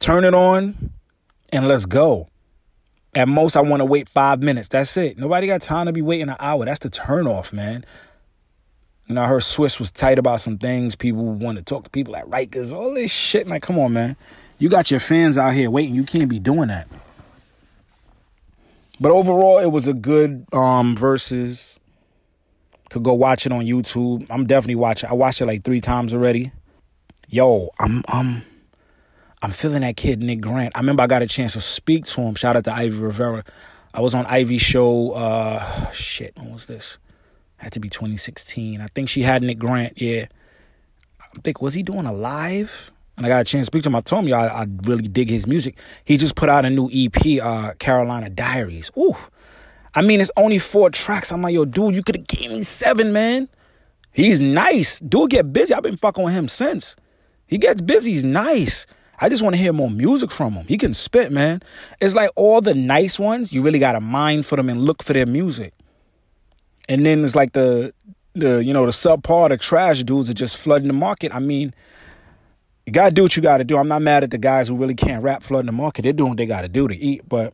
turn 0.00 0.24
it 0.24 0.34
on 0.34 0.92
and 1.50 1.66
let's 1.66 1.86
go. 1.86 2.28
At 3.18 3.26
most, 3.26 3.56
I 3.56 3.62
want 3.62 3.80
to 3.80 3.84
wait 3.84 4.08
five 4.08 4.40
minutes. 4.40 4.68
That's 4.68 4.96
it. 4.96 5.18
Nobody 5.18 5.48
got 5.48 5.60
time 5.60 5.86
to 5.86 5.92
be 5.92 6.00
waiting 6.02 6.28
an 6.28 6.36
hour. 6.38 6.64
That's 6.64 6.78
the 6.78 6.88
turnoff, 6.88 7.52
man. 7.52 7.84
You 9.08 9.16
know, 9.16 9.24
I 9.24 9.26
heard 9.26 9.42
Swizz 9.42 9.80
was 9.80 9.90
tight 9.90 10.20
about 10.20 10.40
some 10.40 10.56
things. 10.56 10.94
People 10.94 11.24
want 11.24 11.58
to 11.58 11.64
talk 11.64 11.82
to 11.82 11.90
people 11.90 12.14
at 12.14 12.26
Rikers, 12.26 12.72
all 12.72 12.94
this 12.94 13.10
shit. 13.10 13.48
Like, 13.48 13.62
come 13.62 13.76
on, 13.76 13.92
man. 13.92 14.16
You 14.60 14.68
got 14.68 14.92
your 14.92 15.00
fans 15.00 15.36
out 15.36 15.52
here 15.52 15.68
waiting. 15.68 15.96
You 15.96 16.04
can't 16.04 16.28
be 16.28 16.38
doing 16.38 16.68
that. 16.68 16.86
But 19.00 19.10
overall, 19.10 19.58
it 19.58 19.72
was 19.72 19.88
a 19.88 19.94
good 19.94 20.46
um 20.52 20.94
versus. 20.94 21.80
Could 22.90 23.02
go 23.02 23.14
watch 23.14 23.46
it 23.46 23.50
on 23.50 23.64
YouTube. 23.64 24.28
I'm 24.30 24.46
definitely 24.46 24.76
watching. 24.76 25.10
I 25.10 25.14
watched 25.14 25.40
it 25.40 25.46
like 25.46 25.64
three 25.64 25.80
times 25.80 26.14
already. 26.14 26.52
Yo, 27.28 27.70
I'm 27.80 28.04
I'm 28.06 28.44
I'm 29.40 29.50
feeling 29.50 29.82
that 29.82 29.96
kid, 29.96 30.20
Nick 30.20 30.40
Grant. 30.40 30.76
I 30.76 30.80
remember 30.80 31.02
I 31.02 31.06
got 31.06 31.22
a 31.22 31.26
chance 31.26 31.52
to 31.52 31.60
speak 31.60 32.04
to 32.06 32.20
him. 32.22 32.34
Shout 32.34 32.56
out 32.56 32.64
to 32.64 32.72
Ivy 32.72 32.98
Rivera. 32.98 33.44
I 33.94 34.00
was 34.00 34.14
on 34.14 34.26
Ivy 34.26 34.58
show. 34.58 35.12
Uh, 35.12 35.90
shit, 35.92 36.36
when 36.36 36.52
was 36.52 36.66
this? 36.66 36.98
Had 37.56 37.72
to 37.72 37.80
be 37.80 37.88
2016. 37.88 38.80
I 38.80 38.86
think 38.88 39.08
she 39.08 39.22
had 39.22 39.42
Nick 39.42 39.58
Grant. 39.58 40.00
Yeah, 40.00 40.26
I 41.20 41.40
think 41.42 41.62
was 41.62 41.74
he 41.74 41.82
doing 41.82 42.06
a 42.06 42.12
live? 42.12 42.90
And 43.16 43.26
I 43.26 43.28
got 43.28 43.40
a 43.40 43.44
chance 43.44 43.66
to 43.66 43.70
speak 43.72 43.82
to 43.82 43.88
him. 43.88 43.96
I 43.96 44.00
told 44.00 44.26
him, 44.26 44.34
I, 44.34 44.46
I 44.46 44.66
really 44.84 45.08
dig 45.08 45.28
his 45.28 45.46
music. 45.46 45.76
He 46.04 46.16
just 46.16 46.36
put 46.36 46.48
out 46.48 46.64
a 46.64 46.70
new 46.70 46.88
EP, 46.92 47.42
uh, 47.42 47.74
Carolina 47.74 48.30
Diaries. 48.30 48.92
Ooh, 48.96 49.16
I 49.94 50.02
mean, 50.02 50.20
it's 50.20 50.30
only 50.36 50.58
four 50.58 50.90
tracks. 50.90 51.32
I'm 51.32 51.42
like, 51.42 51.54
yo, 51.54 51.64
dude, 51.64 51.96
you 51.96 52.02
could 52.04 52.16
have 52.16 52.26
gave 52.26 52.50
me 52.50 52.62
seven, 52.62 53.12
man. 53.12 53.48
He's 54.12 54.40
nice. 54.40 55.00
Dude, 55.00 55.30
get 55.30 55.52
busy. 55.52 55.74
I've 55.74 55.82
been 55.82 55.96
fucking 55.96 56.22
with 56.22 56.34
him 56.34 56.48
since. 56.48 56.94
He 57.46 57.58
gets 57.58 57.80
busy. 57.80 58.12
He's 58.12 58.24
nice. 58.24 58.86
I 59.20 59.28
just 59.28 59.42
want 59.42 59.54
to 59.54 59.60
hear 59.60 59.72
more 59.72 59.90
music 59.90 60.30
from 60.30 60.52
him. 60.52 60.66
He 60.66 60.78
can 60.78 60.94
spit, 60.94 61.32
man. 61.32 61.60
It's 62.00 62.14
like 62.14 62.30
all 62.36 62.60
the 62.60 62.74
nice 62.74 63.18
ones, 63.18 63.52
you 63.52 63.62
really 63.62 63.78
got 63.78 63.92
to 63.92 64.00
mind 64.00 64.46
for 64.46 64.56
them 64.56 64.68
and 64.68 64.82
look 64.82 65.02
for 65.02 65.12
their 65.12 65.26
music. 65.26 65.74
And 66.88 67.04
then 67.04 67.24
it's 67.24 67.34
like 67.34 67.52
the 67.52 67.92
the 68.34 68.62
you 68.64 68.72
know 68.72 68.86
the 68.86 68.92
subpar, 68.92 69.48
the 69.48 69.56
trash 69.56 70.02
dudes 70.04 70.30
are 70.30 70.34
just 70.34 70.56
flooding 70.56 70.88
the 70.88 70.94
market. 70.94 71.34
I 71.34 71.40
mean, 71.40 71.74
you 72.86 72.92
gotta 72.92 73.14
do 73.14 73.22
what 73.22 73.36
you 73.36 73.42
gotta 73.42 73.64
do. 73.64 73.76
I'm 73.76 73.88
not 73.88 74.02
mad 74.02 74.24
at 74.24 74.30
the 74.30 74.38
guys 74.38 74.68
who 74.68 74.76
really 74.76 74.94
can't 74.94 75.22
rap 75.22 75.42
flooding 75.42 75.66
the 75.66 75.72
market. 75.72 76.02
They're 76.02 76.12
doing 76.12 76.30
what 76.30 76.38
they 76.38 76.46
gotta 76.46 76.68
do 76.68 76.88
to 76.88 76.96
eat. 76.96 77.28
But 77.28 77.52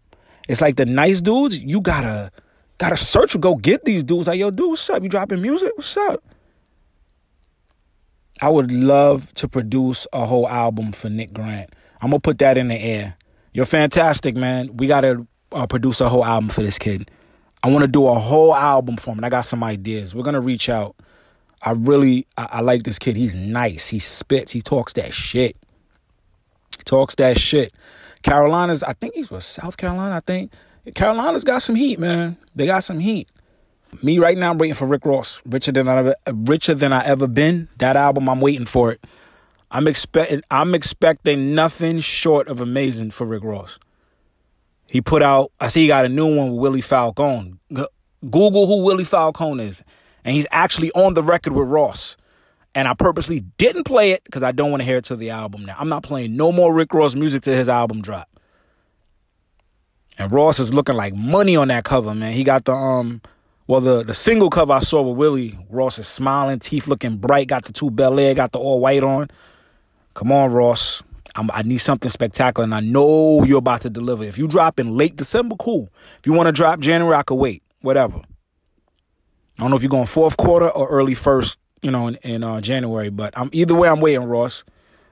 it's 0.49 0.61
like 0.61 0.77
the 0.77 0.87
nice 0.87 1.21
dudes, 1.21 1.61
you 1.61 1.81
gotta 1.81 2.31
gotta 2.79 2.97
search 2.97 3.33
for 3.33 3.39
go 3.39 3.57
get 3.57 3.85
these 3.85 4.05
dudes. 4.05 4.29
Like, 4.29 4.39
yo, 4.39 4.51
dude, 4.51 4.71
what's 4.71 4.89
up? 4.91 5.03
You 5.03 5.09
dropping 5.09 5.43
music? 5.43 5.73
What's 5.75 5.97
up? 5.97 6.23
I 8.41 8.49
would 8.49 8.73
love 8.73 9.33
to 9.35 9.49
produce 9.49 10.07
a 10.13 10.27
whole 10.27 10.49
album 10.49 10.93
for 10.93 11.09
Nick 11.09 11.33
Grant. 11.33 11.71
I'm 12.01 12.11
gonna 12.11 12.21
put 12.21 12.39
that 12.39 12.59
in 12.59 12.69
the 12.69 12.77
air. 12.77 13.17
You're 13.53 13.67
fantastic, 13.67 14.37
man. 14.37 14.77
We 14.77 14.87
gotta 14.87 15.27
uh, 15.53 15.67
produce 15.67 16.01
a 16.01 16.09
whole 16.09 16.25
album 16.25 16.51
for 16.51 16.63
this 16.63 16.79
kid. 16.79 17.11
I 17.63 17.71
want 17.71 17.83
to 17.83 17.89
do 17.89 18.07
a 18.07 18.19
whole 18.19 18.55
album 18.55 18.97
for 18.97 19.13
him. 19.13 19.19
And 19.19 19.27
I 19.27 19.31
got 19.31 19.43
some 19.43 19.65
ideas. 19.65 20.15
We're 20.15 20.25
gonna 20.25 20.41
reach 20.41 20.69
out. 20.69 20.97
I 21.63 21.73
really 21.73 22.27
I, 22.37 22.49
I 22.53 22.61
like 22.61 22.83
this 22.83 22.99
kid. 22.99 23.17
He's 23.17 23.35
nice. 23.35 23.89
He 23.89 23.99
spits. 23.99 24.53
He 24.53 24.61
talks 24.61 24.93
that 24.95 25.15
shit. 25.15 25.57
He 26.77 26.85
talks 26.85 27.15
that 27.17 27.39
shit. 27.39 27.73
Carolina's, 28.23 28.83
I 28.83 28.95
think 28.95 29.15
he's 29.15 29.29
from 29.29 29.41
South 29.41 29.77
Carolina. 29.77 30.17
I 30.17 30.21
think 30.21 30.51
Carolina's 30.95 31.45
got 31.45 31.63
some 31.63 31.75
heat, 31.77 31.99
man. 31.99 32.37
They 32.55 32.67
got 32.67 32.83
some 32.83 32.99
heat. 32.99 33.29
Me 34.03 34.19
right 34.19 34.37
now, 34.37 34.51
I'm 34.51 34.59
waiting 34.59 34.75
for 34.75 34.87
Rick 34.87 35.05
Ross. 35.05 35.43
Richer 35.47 35.73
than 35.73 35.89
I 35.89 35.99
ever, 35.99 36.17
richer 36.33 36.75
than 36.75 36.93
I 36.93 37.05
ever 37.05 37.27
been. 37.27 37.69
That 37.79 37.97
album, 37.97 38.29
I'm 38.29 38.41
waiting 38.41 38.67
for 38.67 38.93
it. 38.93 39.05
I'm 39.71 39.89
expecting, 39.89 40.43
I'm 40.51 40.75
expecting 40.75 41.55
nothing 41.55 42.01
short 42.01 42.49
of 42.49 42.61
amazing 42.61 43.11
for 43.11 43.27
Rick 43.27 43.43
Ross. 43.43 43.79
He 44.87 45.01
put 45.01 45.23
out, 45.23 45.51
I 45.61 45.69
see 45.69 45.83
he 45.83 45.87
got 45.89 46.05
a 46.05 46.09
new 46.09 46.37
one 46.37 46.53
with 46.53 46.61
Willie 46.61 46.81
Falcone. 46.81 47.55
Google 48.31 48.67
who 48.67 48.83
Willie 48.83 49.05
Falcone 49.05 49.65
is, 49.65 49.83
and 50.25 50.35
he's 50.35 50.47
actually 50.51 50.91
on 50.93 51.15
the 51.15 51.23
record 51.23 51.53
with 51.53 51.69
Ross. 51.69 52.17
And 52.75 52.89
I 52.89 52.95
purposely 52.95 53.41
didn't 53.59 53.85
play 53.85 54.13
it 54.13 54.25
because 54.25 54.43
I 54.43 54.53
don't 54.53 54.71
want 54.71 54.83
to 54.83 54.85
hear 54.85 54.97
it 54.97 55.05
to 55.05 55.17
the 55.17 55.31
album 55.31 55.65
now. 55.65 55.77
I'm 55.79 55.89
not 55.89 56.03
playing 56.03 56.37
no 56.37 56.51
more 56.51 56.75
Rick 56.75 56.93
Ross 56.93 57.15
music 57.15 57.43
to 57.43 57.55
his 57.55 57.69
album 57.69 58.03
drop. 58.03 58.29
And 60.19 60.31
Ross 60.31 60.59
is 60.59 60.73
looking 60.73 60.97
like 60.97 61.15
money 61.15 61.57
on 61.57 61.69
that 61.69 61.85
cover, 61.85 62.15
man. 62.15 62.33
He 62.33 62.45
got 62.45 62.65
the 62.65 62.73
um 62.73 63.21
well 63.67 63.81
the 63.81 64.03
the 64.03 64.15
single 64.15 64.51
cover 64.51 64.73
I 64.73 64.81
saw 64.81 65.03
with 65.03 65.17
Willie, 65.17 65.59
Ross 65.71 65.99
is 65.99 66.09
smiling, 66.09 66.59
teeth 66.59 66.87
looking 66.87 67.17
bright, 67.17 67.49
got 67.49 67.65
the 67.65 67.73
two 67.73 67.91
Bel 67.91 68.19
Air, 68.19 68.35
got 68.35 68.53
the 68.53 68.59
all 68.59 68.81
white 68.81 69.03
on. 69.03 69.31
Come 70.15 70.33
on, 70.33 70.53
Ross. 70.53 71.03
I'm, 71.37 71.51
i 71.53 71.63
need 71.63 71.79
something 71.79 72.11
spectacular, 72.11 72.63
and 72.63 72.75
I 72.75 72.79
know 72.79 73.43
you're 73.43 73.59
about 73.59 73.81
to 73.81 73.91
deliver. 73.91 74.23
If 74.23 74.39
you 74.39 74.47
drop 74.47 74.79
in 74.79 74.97
late 74.97 75.17
December, 75.17 75.57
cool. 75.57 75.89
If 76.21 76.27
you 76.27 76.33
want 76.33 76.47
to 76.47 76.53
drop 76.53 76.79
January, 76.79 77.17
I 77.17 77.25
could 77.25 77.35
wait. 77.35 77.65
Whatever. 77.81 78.19
I 78.19 79.63
don't 79.63 79.71
know 79.71 79.77
if 79.77 79.83
you're 79.83 79.91
going 79.91 80.07
fourth 80.07 80.37
quarter 80.37 80.69
or 80.69 80.89
early 80.89 81.15
first 81.15 81.59
you 81.85 81.91
know, 81.91 82.09
in, 82.09 82.15
in 82.23 82.43
uh, 82.43 82.61
January. 82.61 83.11
But 83.11 83.35
I'm 83.37 83.51
either 83.53 83.75
way. 83.75 83.89
I'm 83.89 84.01
waiting, 84.01 84.25
Ross. 84.25 84.65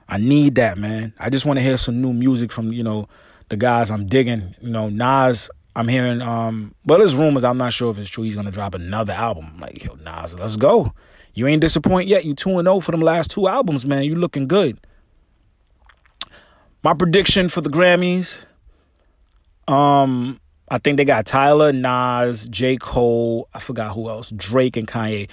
I 0.08 0.16
need 0.16 0.56
that, 0.56 0.78
man. 0.78 1.12
I 1.18 1.30
just 1.30 1.44
want 1.44 1.58
to 1.58 1.62
hear 1.62 1.76
some 1.76 2.00
new 2.00 2.12
music 2.12 2.50
from 2.50 2.72
you 2.72 2.82
know 2.82 3.08
the 3.50 3.56
guys 3.56 3.90
I'm 3.90 4.06
digging. 4.06 4.56
You 4.60 4.70
know, 4.70 4.88
Nas. 4.88 5.50
I'm 5.74 5.88
hearing, 5.88 6.20
um, 6.20 6.74
but 6.84 6.98
there's 6.98 7.14
rumors. 7.14 7.44
I'm 7.44 7.56
not 7.56 7.72
sure 7.72 7.90
if 7.90 7.98
it's 7.98 8.10
true. 8.10 8.24
He's 8.24 8.34
gonna 8.34 8.50
drop 8.50 8.74
another 8.74 9.12
album. 9.12 9.52
I'm 9.54 9.60
like, 9.60 9.82
yo, 9.82 9.94
Nas, 9.94 10.34
let's 10.34 10.56
go. 10.56 10.92
You 11.34 11.46
ain't 11.46 11.62
disappointed 11.62 12.08
yet. 12.08 12.24
You 12.24 12.34
two 12.34 12.58
and 12.58 12.66
zero 12.66 12.76
oh 12.76 12.80
for 12.80 12.92
them 12.92 13.00
last 13.00 13.30
two 13.30 13.48
albums, 13.48 13.86
man. 13.86 14.04
You 14.04 14.16
looking 14.16 14.48
good. 14.48 14.78
My 16.82 16.94
prediction 16.94 17.48
for 17.48 17.62
the 17.62 17.70
Grammys. 17.70 18.44
Um, 19.66 20.40
I 20.68 20.78
think 20.78 20.96
they 20.96 21.04
got 21.04 21.24
Tyler, 21.24 21.72
Nas, 21.72 22.46
J. 22.48 22.76
Cole. 22.76 23.48
I 23.54 23.60
forgot 23.60 23.94
who 23.94 24.10
else. 24.10 24.30
Drake 24.30 24.76
and 24.76 24.86
Kanye. 24.86 25.30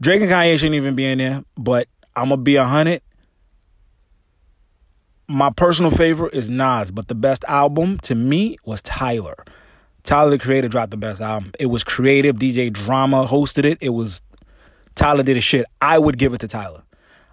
Drake 0.00 0.22
and 0.22 0.30
Kanye 0.30 0.56
shouldn't 0.58 0.76
even 0.76 0.94
be 0.94 1.06
in 1.06 1.18
there, 1.18 1.42
but 1.56 1.88
I'm 2.14 2.28
gonna 2.28 2.42
be 2.42 2.56
a 2.56 2.64
hundred. 2.64 3.02
My 5.26 5.50
personal 5.50 5.90
favorite 5.90 6.34
is 6.34 6.50
Nas, 6.50 6.90
but 6.90 7.08
the 7.08 7.14
best 7.14 7.44
album 7.46 7.98
to 8.00 8.14
me 8.14 8.56
was 8.64 8.82
Tyler. 8.82 9.44
Tyler 10.02 10.30
the 10.30 10.38
Creator 10.38 10.68
dropped 10.68 10.90
the 10.90 10.96
best 10.96 11.20
album. 11.20 11.52
It 11.58 11.66
was 11.66 11.84
creative. 11.84 12.36
DJ 12.36 12.72
Drama 12.72 13.26
hosted 13.26 13.64
it. 13.64 13.78
It 13.80 13.90
was 13.90 14.22
Tyler 14.94 15.22
did 15.22 15.36
a 15.36 15.40
shit. 15.40 15.66
I 15.80 15.98
would 15.98 16.18
give 16.18 16.34
it 16.34 16.38
to 16.38 16.48
Tyler. 16.48 16.82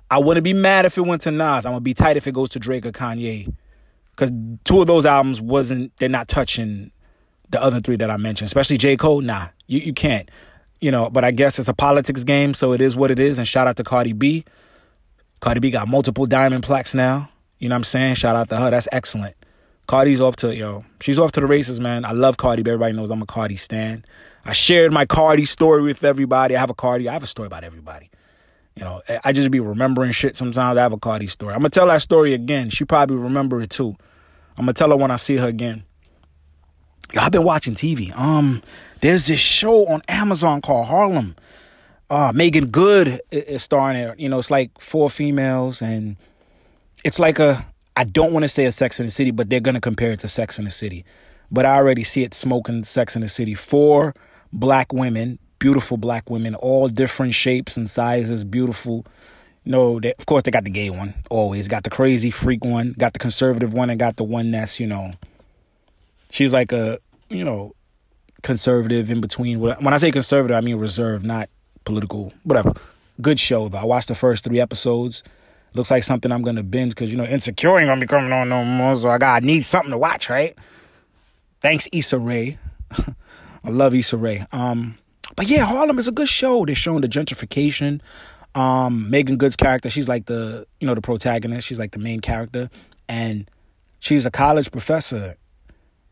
I 0.10 0.20
wouldn't 0.20 0.44
be 0.44 0.54
mad 0.54 0.86
if 0.86 0.98
it 0.98 1.02
went 1.02 1.22
to 1.24 1.32
Nas. 1.32 1.66
I'm 1.66 1.72
gonna 1.72 1.82
be 1.82 1.94
tight 1.94 2.18
if 2.18 2.28
it 2.28 2.34
goes 2.34 2.50
to 2.52 2.60
Drake 2.60 2.86
or 2.86 2.92
Kanye, 2.92 3.54
because 4.12 4.32
two 4.64 4.82
of 4.82 4.88
those 4.88 5.06
albums 5.06 5.42
wasn't. 5.42 5.96
They're 5.98 6.08
not 6.10 6.28
touching 6.28 6.92
the 7.50 7.62
other 7.62 7.80
three 7.80 7.98
that 7.98 8.10
I 8.10 8.18
mentioned, 8.18 8.48
especially 8.48 8.78
J 8.78 8.96
Cole. 8.96 9.22
Nah, 9.22 9.50
you 9.68 9.80
you 9.80 9.94
can't 9.94 10.30
you 10.80 10.92
know, 10.92 11.10
but 11.10 11.24
I 11.24 11.32
guess 11.32 11.60
it's 11.60 11.68
a 11.68 11.74
politics 11.74 12.24
game, 12.24 12.54
so 12.54 12.74
it 12.74 12.82
is 12.82 12.96
what 12.96 13.12
it 13.12 13.20
is. 13.20 13.38
And 13.38 13.48
shout 13.48 13.68
out 13.68 13.78
to 13.78 13.84
Cardi 13.84 14.14
B. 14.14 14.46
Cardi 15.40 15.60
B 15.60 15.72
got 15.72 15.88
multiple 15.88 16.26
diamond 16.26 16.64
plaques 16.64 16.94
now. 16.94 17.30
You 17.60 17.70
know 17.70 17.74
what 17.74 17.78
I'm 17.78 17.84
saying? 17.86 18.16
Shout 18.16 18.36
out 18.36 18.50
to 18.50 18.58
her. 18.58 18.70
That's 18.70 18.88
excellent. 18.92 19.36
Cardi's 19.88 20.20
off 20.20 20.36
to, 20.38 20.53
yo, 20.53 20.84
she's 21.00 21.17
off 21.17 21.32
to 21.32 21.39
the 21.39 21.48
races, 21.48 21.79
man. 21.79 22.03
I 22.03 22.12
love 22.12 22.38
Cardi 22.38 22.62
B. 22.62 22.72
Everybody 22.72 22.94
knows 22.94 23.10
I'm 23.10 23.22
a 23.22 23.25
Cardi 23.25 23.56
stan. 23.56 24.03
I 24.46 24.53
shared 24.53 24.91
my 24.91 25.06
Cardi 25.06 25.46
story 25.46 25.82
with 25.82 26.03
everybody. 26.03 26.56
I 26.56 26.60
have 26.60 26.70
a 26.70 26.74
Cardi. 26.74 27.08
I 27.08 27.13
have 27.13 27.24
a 27.24 27.27
story 27.27 27.48
about 27.48 27.63
everybody. 27.63 28.10
You 28.75 28.84
know, 28.84 29.01
I 29.24 29.32
just 29.32 29.50
be 29.50 29.60
remembering 29.60 30.12
shit 30.12 30.36
sometimes. 30.36 30.77
I 30.77 30.82
have 30.82 30.94
a 30.94 31.00
Cardi 31.00 31.27
story. 31.27 31.56
I'm 31.56 31.63
to 31.63 31.70
tell 31.70 31.88
that 31.88 32.01
story 32.01 32.34
again. 32.34 32.70
She 32.70 32.86
probably 32.86 33.17
remember 33.17 33.62
it 33.62 33.70
too. 33.70 33.96
I'm 34.58 34.67
to 34.67 34.74
tell 34.74 34.89
her 34.89 34.98
when 34.98 35.10
I 35.10 35.15
see 35.15 35.38
her 35.38 35.48
again. 35.48 35.84
Yo, 37.13 37.22
I've 37.22 37.32
been 37.32 37.44
watching 37.44 37.74
TV. 37.74 38.15
Um, 38.15 38.62
there's 39.01 39.27
this 39.27 39.39
show 39.39 39.88
on 39.88 40.01
Amazon 40.08 40.62
called 40.62 40.88
Harlem. 40.88 41.36
Uh, 42.10 42.32
Meagan 42.36 42.67
Good 42.67 43.22
is 43.32 43.63
starring 43.63 43.98
it. 43.98 44.20
You 44.20 44.29
know, 44.29 44.39
it's 44.39 44.51
like 44.51 44.79
four 44.79 45.10
females, 45.10 45.82
and 45.82 46.17
it's 47.03 47.20
like 47.20 47.39
a. 47.39 47.65
I 47.98 48.04
don't 48.04 48.32
want 48.32 48.44
to 48.44 48.48
say 48.48 48.66
a 48.66 48.72
Sex 48.72 49.00
in 49.00 49.08
the 49.08 49.12
City, 49.12 49.32
but 49.32 49.50
they're 49.50 49.60
gonna 49.60 49.82
compare 49.82 50.12
it 50.12 50.20
to 50.20 50.27
Sex 50.27 50.60
in 50.60 50.66
the 50.66 50.72
City. 50.72 51.04
But 51.50 51.66
I 51.66 51.74
already 51.75 52.04
see 52.04 52.22
it 52.22 52.36
smoking 52.36 52.84
Sex 52.84 53.16
in 53.16 53.24
the 53.24 53.27
City. 53.27 53.56
Four 53.56 54.13
black 54.54 54.94
women, 54.94 55.39
beautiful 55.58 55.98
black 55.98 56.30
women, 56.30 56.54
all 56.54 56.89
different 56.89 57.34
shapes 57.34 57.75
and 57.75 57.89
sizes, 57.89 58.44
beautiful. 58.44 59.04
no, 59.66 60.00
they, 60.00 60.13
of 60.13 60.27
course 60.27 60.44
they 60.44 60.51
got 60.51 60.63
the 60.63 60.70
gay 60.70 60.92
one. 60.92 61.16
Always 61.32 61.68
got 61.68 61.84
the 61.84 61.89
crazy 61.89 62.30
freak 62.30 62.63
one, 62.63 62.94
got 63.00 63.13
the 63.13 63.20
conservative 63.20 63.74
one, 63.74 63.89
and 63.89 64.00
got 64.00 64.18
the 64.18 64.24
one 64.24 64.51
that's 64.51 64.80
you 64.80 64.86
know. 64.86 65.13
She's 66.30 66.54
like 66.54 66.72
a 66.72 67.00
you 67.30 67.44
know 67.44 67.74
conservative 68.44 69.10
in 69.10 69.22
between. 69.22 69.60
When 69.60 69.88
I 69.88 69.98
say 69.98 70.12
conservative, 70.12 70.56
I 70.56 70.62
mean 70.62 70.75
reserved, 70.75 71.25
not 71.25 71.50
political, 71.84 72.32
whatever. 72.44 72.74
Good 73.20 73.39
show 73.39 73.70
though. 73.70 73.80
I 73.80 73.86
watched 73.86 74.10
the 74.10 74.13
first 74.13 74.44
three 74.44 74.60
episodes. 74.60 75.24
Looks 75.77 75.91
like 75.91 76.03
something 76.03 76.31
I'm 76.31 76.41
gonna 76.41 76.63
binge 76.63 76.91
because 76.91 77.12
you 77.12 77.17
know 77.17 77.25
Insecure 77.25 77.77
ain't 77.77 77.88
gonna 77.88 78.01
be 78.01 78.07
coming 78.07 78.31
on 78.31 78.50
no 78.50 78.65
more, 78.65 78.96
so 78.96 79.10
I 79.10 79.17
got 79.17 79.43
I 79.43 79.46
need 79.46 79.62
something 79.62 79.91
to 79.91 79.98
watch, 79.98 80.29
right? 80.29 80.57
Thanks 81.62 81.88
Issa 81.91 82.17
Rae. 82.19 82.57
I 82.91 83.69
love 83.69 83.93
Issa 83.93 84.17
Rae. 84.17 84.46
Um, 84.51 84.98
but 85.36 85.48
yeah, 85.48 85.65
Harlem 85.65 86.00
is 86.00 86.07
a 86.07 86.12
good 86.12 86.29
show. 86.29 86.65
They're 86.65 86.75
showing 86.75 87.01
the 87.01 87.07
gentrification. 87.07 88.01
Um, 88.55 89.10
Meagan 89.10 89.38
Good's 89.38 89.55
character, 89.55 89.89
she's 89.89 90.07
like 90.07 90.25
the 90.25 90.65
you 90.79 90.88
know 90.88 90.96
the 90.96 91.01
protagonist. 91.01 91.67
She's 91.67 91.79
like 91.79 91.91
the 91.91 92.00
main 92.00 92.19
character, 92.19 92.69
and 93.07 93.50
she's 94.00 94.25
a 94.25 94.31
college 94.31 94.72
professor 94.72 95.36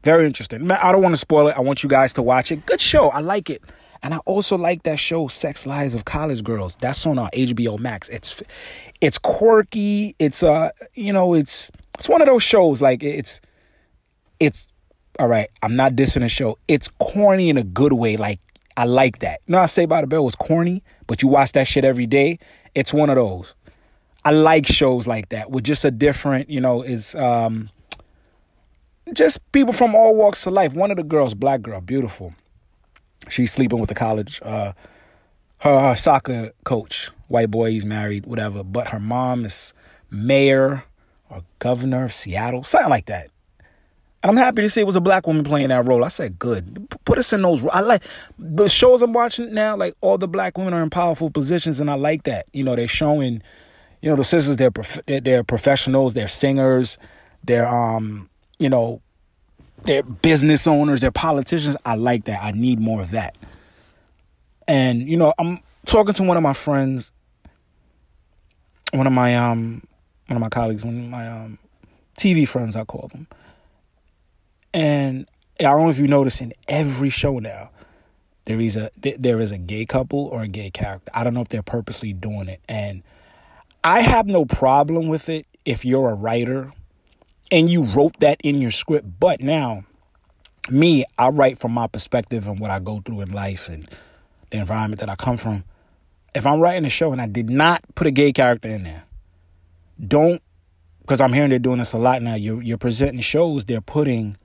very 0.06 0.28
interesting. 0.28 0.70
I 0.70 0.92
don't 0.92 1.02
want 1.02 1.14
to 1.14 1.18
spoil 1.18 1.48
it. 1.48 1.58
I 1.58 1.62
want 1.62 1.82
you 1.82 1.90
guys 1.90 2.14
to 2.14 2.22
watch 2.22 2.52
it. 2.52 2.64
Good 2.68 2.80
show. 2.80 3.10
I 3.10 3.22
like 3.22 3.50
it. 3.50 3.64
And 4.06 4.14
I 4.14 4.18
also 4.26 4.56
like 4.56 4.84
that 4.84 5.00
show, 5.00 5.28
Sex 5.28 5.66
Lives 5.66 5.96
of 5.96 6.06
College 6.06 6.44
Girls. 6.44 6.76
That's 6.76 7.08
on 7.08 7.18
our 7.18 7.32
HBO 7.32 7.80
Max. 7.80 8.08
It's 8.10 8.44
it's 9.02 9.18
quirky. 9.18 10.16
It's 10.20 10.44
uh 10.44 10.70
you 10.94 11.12
know 11.12 11.34
it's 11.34 11.72
it's 11.96 12.08
one 12.08 12.22
of 12.22 12.28
those 12.28 12.44
shows 12.44 12.84
like 12.84 13.02
it's 13.02 13.42
it's 14.40 14.68
all 15.18 15.28
right. 15.28 15.50
I'm 15.64 15.76
not 15.76 15.94
dissing 15.94 16.20
the 16.20 16.30
show. 16.30 16.60
It's 16.68 16.88
corny 17.00 17.50
in 17.50 17.58
a 17.58 17.64
good 17.64 17.94
way. 17.94 18.16
Like 18.16 18.40
I 18.78 18.84
like 18.84 19.20
that. 19.20 19.42
You 19.48 19.54
know, 19.54 19.58
I 19.58 19.66
say 19.66 19.88
by 19.88 20.02
the 20.02 20.08
bell 20.08 20.24
was 20.24 20.36
corny, 20.36 20.84
but 21.08 21.24
you 21.24 21.28
watch 21.28 21.54
that 21.54 21.68
shit 21.68 21.84
every 21.84 22.06
day. 22.06 22.38
It's 22.76 22.94
one 22.94 23.10
of 23.10 23.16
those. 23.16 23.56
I 24.24 24.30
like 24.30 24.68
shows 24.68 25.08
like 25.08 25.30
that 25.30 25.50
with 25.50 25.64
just 25.64 25.84
a 25.84 25.90
different, 25.90 26.48
you 26.48 26.62
know, 26.62 26.84
is 26.84 27.16
um 27.16 27.72
just 29.14 29.40
people 29.52 29.74
from 29.74 29.96
all 29.96 30.16
walks 30.16 30.46
of 30.46 30.54
life. 30.54 30.76
One 30.76 30.92
of 30.92 30.98
the 30.98 31.04
girls, 31.04 31.34
black 31.34 31.64
girl, 31.64 31.82
beautiful. 31.82 32.36
She's 33.30 33.52
sleeping 33.52 33.80
with 33.80 33.92
a 33.92 33.96
college, 33.96 34.42
uh, 34.44 34.74
her, 35.60 35.80
her 35.80 35.96
soccer 35.96 36.52
coach, 36.64 37.10
white 37.28 37.50
boy, 37.52 37.72
he's 37.72 37.86
married, 37.86 38.26
whatever. 38.26 38.64
But 38.64 38.90
her 38.90 39.00
mom 39.00 39.46
is 39.46 39.74
mayor 40.12 40.84
or 41.30 41.44
governor 41.60 42.06
of 42.06 42.14
Seattle, 42.14 42.64
something 42.64 42.90
like 42.90 43.06
that. 43.08 43.30
And 44.22 44.32
I'm 44.32 44.38
happy 44.38 44.64
to 44.64 44.70
see 44.70 44.82
it 44.82 44.88
was 44.88 44.96
a 44.96 45.02
black 45.02 45.28
woman 45.28 45.44
playing 45.44 45.70
that 45.70 45.86
role. 45.86 46.04
I 46.04 46.08
said, 46.08 46.40
good. 46.40 46.88
Put 47.06 47.20
us 47.20 47.32
in 47.32 47.42
those. 47.44 47.64
I 47.68 47.82
like 47.82 48.04
the 48.40 48.68
shows 48.68 49.02
I'm 49.02 49.14
watching 49.14 49.54
now. 49.54 49.76
Like 49.76 49.96
all 50.02 50.18
the 50.18 50.28
black 50.28 50.58
women 50.58 50.74
are 50.74 50.82
in 50.82 50.90
powerful 50.90 51.30
positions, 51.30 51.80
and 51.80 51.92
I 51.92 51.94
like 51.94 52.24
that. 52.24 52.48
You 52.52 52.64
know, 52.64 52.76
they're 52.76 52.88
showing. 52.88 53.44
You 54.02 54.10
know, 54.10 54.16
the 54.16 54.24
sisters. 54.24 54.58
They're 54.58 54.72
prof- 54.72 55.00
they're 55.06 55.44
professionals. 55.44 56.16
They're 56.16 56.28
singers. 56.28 56.98
They're 57.44 57.68
um 57.68 58.30
you 58.58 58.70
know, 58.70 59.02
they're 59.84 60.04
business 60.04 60.68
owners, 60.68 61.02
they're 61.02 61.12
politicians. 61.12 61.78
I 61.86 61.96
like 61.96 62.26
that. 62.26 62.44
I 62.44 62.52
need 62.52 62.80
more 62.80 63.02
of 63.02 63.12
that. 63.12 63.36
And 64.68 65.08
you 65.08 65.18
know, 65.18 65.34
I'm 65.38 65.60
talking 65.86 66.14
to 66.16 66.24
one 66.24 66.38
of 66.38 66.44
my 66.44 66.54
friends, 66.54 67.12
one 68.92 69.06
of 69.06 69.14
my 69.14 69.36
um, 69.36 69.84
one 70.28 70.38
of 70.38 70.42
my 70.42 70.50
colleagues, 70.50 70.84
one 70.84 70.98
of 70.98 71.10
my 71.10 71.30
um, 71.30 71.60
TV 72.18 72.48
friends, 72.48 72.76
I 72.76 72.84
call 72.84 73.10
them. 73.10 73.28
And 74.74 75.30
I 75.60 75.64
don't 75.64 75.84
know 75.84 75.90
if 75.90 76.00
you 76.00 76.08
notice 76.08 76.42
in 76.42 76.54
every 76.68 77.10
show 77.10 77.40
now, 77.40 77.72
there 78.46 78.60
is 78.60 78.76
a 78.76 78.92
there 78.98 79.40
is 79.40 79.52
a 79.52 79.58
gay 79.58 79.86
couple 79.86 80.20
or 80.20 80.42
a 80.42 80.48
gay 80.48 80.72
character. 80.72 81.12
I 81.14 81.24
don't 81.24 81.34
know 81.34 81.42
if 81.42 81.50
they're 81.50 81.64
purposely 81.64 82.14
doing 82.14 82.48
it, 82.48 82.62
and 82.68 83.04
I 83.84 84.02
have 84.02 84.26
no 84.26 84.46
problem 84.46 85.08
with 85.08 85.30
it 85.30 85.46
if 85.64 85.86
you're 85.86 86.10
a 86.10 86.16
writer 86.16 86.72
and 87.56 87.70
you 87.70 87.84
wrote 87.84 88.20
that 88.20 88.42
in 88.44 88.62
your 88.62 88.72
script. 88.72 89.08
But 89.18 89.40
now, 89.40 89.86
me, 90.70 91.06
I 91.18 91.30
write 91.30 91.58
from 91.58 91.72
my 91.72 91.88
perspective 91.88 92.48
and 92.50 92.60
what 92.60 92.70
I 92.70 92.80
go 92.80 93.00
through 93.00 93.22
in 93.22 93.32
life 93.32 93.70
and 93.70 93.90
the 94.50 94.58
environment 94.58 95.00
that 95.00 95.10
I 95.10 95.16
come 95.16 95.38
from. 95.38 95.64
if 96.36 96.46
I'm 96.46 96.60
writing 96.60 96.84
a 96.84 96.90
show 96.90 97.14
and 97.14 97.22
I 97.22 97.28
did 97.28 97.50
not 97.50 97.82
put 97.96 98.08
a 98.08 98.12
gay 98.12 98.34
character 98.34 98.68
in 98.68 98.84
there, 98.84 99.06
don't 100.06 100.42
because 101.00 101.22
I'm 101.22 101.32
hearing 101.32 101.50
they're 101.50 101.60
doing 101.60 101.78
this 101.80 101.94
a 101.94 101.98
lot 101.98 102.22
now. 102.22 102.36
You're 102.36 102.62
you're 102.62 102.78
presenting 102.78 103.22
shows. 103.22 103.64
They're 103.64 103.80
putting, 103.80 104.36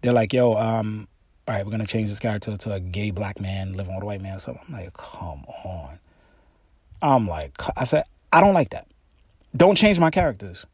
they're 0.00 0.14
like, 0.14 0.32
yo, 0.32 0.54
um, 0.54 1.06
all 1.46 1.54
right, 1.54 1.66
we're 1.66 1.70
gonna 1.70 1.86
change 1.86 2.08
this 2.08 2.18
character 2.18 2.56
to 2.56 2.72
a 2.72 2.80
gay 2.80 3.10
black 3.10 3.40
man 3.40 3.74
living 3.74 3.94
with 3.94 4.02
a 4.02 4.06
white 4.06 4.22
man. 4.22 4.38
So 4.38 4.58
I'm 4.66 4.72
like, 4.72 4.94
come 4.94 5.44
on. 5.66 5.98
I'm 7.02 7.28
like, 7.28 7.52
I 7.76 7.84
said, 7.84 8.04
I 8.32 8.40
don't 8.40 8.54
like 8.54 8.70
that. 8.70 8.86
Don't 9.54 9.76
change 9.76 10.00
my 10.00 10.10
characters. 10.10 10.64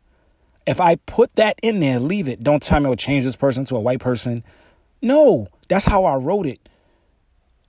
If 0.70 0.80
I 0.80 0.94
put 0.94 1.34
that 1.34 1.58
in 1.64 1.80
there, 1.80 1.98
leave 1.98 2.28
it. 2.28 2.44
Don't 2.44 2.62
tell 2.62 2.78
me 2.78 2.86
I'll 2.86 2.94
change 2.94 3.24
this 3.24 3.34
person 3.34 3.64
to 3.64 3.76
a 3.76 3.80
white 3.80 3.98
person. 3.98 4.44
No, 5.02 5.48
that's 5.66 5.84
how 5.84 6.04
I 6.04 6.14
wrote 6.14 6.46
it. 6.46 6.60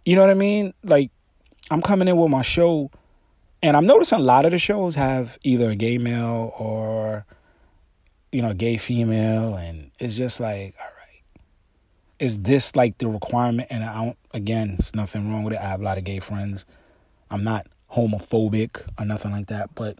You 0.05 0.15
know 0.15 0.21
what 0.21 0.29
I 0.29 0.35
mean? 0.35 0.75
Like, 0.83 1.09
I'm 1.71 1.81
coming 1.81 2.07
in 2.07 2.15
with 2.15 2.29
my 2.29 2.43
show, 2.43 2.91
and 3.63 3.75
I'm 3.75 3.87
noticing 3.87 4.19
a 4.19 4.21
lot 4.21 4.45
of 4.45 4.51
the 4.51 4.59
shows 4.59 4.93
have 4.93 5.39
either 5.43 5.71
a 5.71 5.75
gay 5.75 5.97
male 5.97 6.53
or, 6.59 7.25
you 8.31 8.43
know, 8.43 8.51
a 8.51 8.53
gay 8.53 8.77
female, 8.77 9.55
and 9.55 9.89
it's 9.99 10.15
just 10.15 10.39
like, 10.39 10.75
all 10.79 10.85
right, 10.85 11.41
is 12.19 12.37
this 12.37 12.75
like 12.75 12.99
the 12.99 13.07
requirement? 13.07 13.69
And 13.71 13.83
I 13.83 13.95
don't. 13.95 14.17
Again, 14.31 14.75
it's 14.77 14.93
nothing 14.93 15.33
wrong 15.33 15.41
with 15.43 15.55
it. 15.55 15.59
I 15.59 15.69
have 15.69 15.81
a 15.81 15.83
lot 15.83 15.97
of 15.97 16.03
gay 16.03 16.19
friends. 16.19 16.67
I'm 17.31 17.43
not 17.43 17.65
homophobic 17.91 18.87
or 18.99 19.05
nothing 19.05 19.31
like 19.31 19.47
that, 19.47 19.73
but 19.73 19.97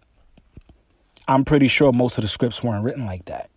I'm 1.28 1.46
pretty 1.46 1.68
sure 1.68 1.92
most 1.92 2.18
of 2.18 2.24
the 2.24 2.28
scripts 2.28 2.64
weren't 2.64 2.84
written 2.84 3.06
like 3.06 3.26
that. 3.26 3.50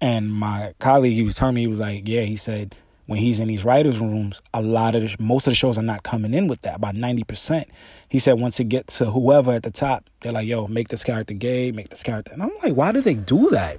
And 0.00 0.32
my 0.32 0.74
colleague, 0.78 1.14
he 1.14 1.22
was 1.22 1.34
telling 1.34 1.54
me, 1.54 1.62
he 1.62 1.66
was 1.66 1.78
like, 1.78 2.06
yeah, 2.06 2.22
he 2.22 2.36
said 2.36 2.74
when 3.06 3.18
he's 3.18 3.38
in 3.38 3.48
these 3.48 3.64
writers' 3.64 3.98
rooms, 3.98 4.40
a 4.52 4.62
lot 4.62 4.94
of 4.94 5.02
the, 5.02 5.16
most 5.18 5.46
of 5.46 5.50
the 5.50 5.54
shows 5.54 5.76
are 5.76 5.82
not 5.82 6.02
coming 6.02 6.32
in 6.32 6.46
with 6.46 6.62
that, 6.62 6.76
about 6.76 6.94
90%. 6.94 7.66
He 8.08 8.18
said 8.18 8.34
once 8.34 8.58
it 8.60 8.68
gets 8.68 8.98
to 8.98 9.10
whoever 9.10 9.52
at 9.52 9.62
the 9.62 9.70
top, 9.70 10.08
they're 10.20 10.32
like, 10.32 10.46
yo, 10.46 10.66
make 10.68 10.88
this 10.88 11.04
character 11.04 11.34
gay, 11.34 11.70
make 11.70 11.90
this 11.90 12.02
character. 12.02 12.32
And 12.32 12.42
I'm 12.42 12.50
like, 12.62 12.74
why 12.74 12.92
do 12.92 13.00
they 13.00 13.14
do 13.14 13.50
that? 13.50 13.78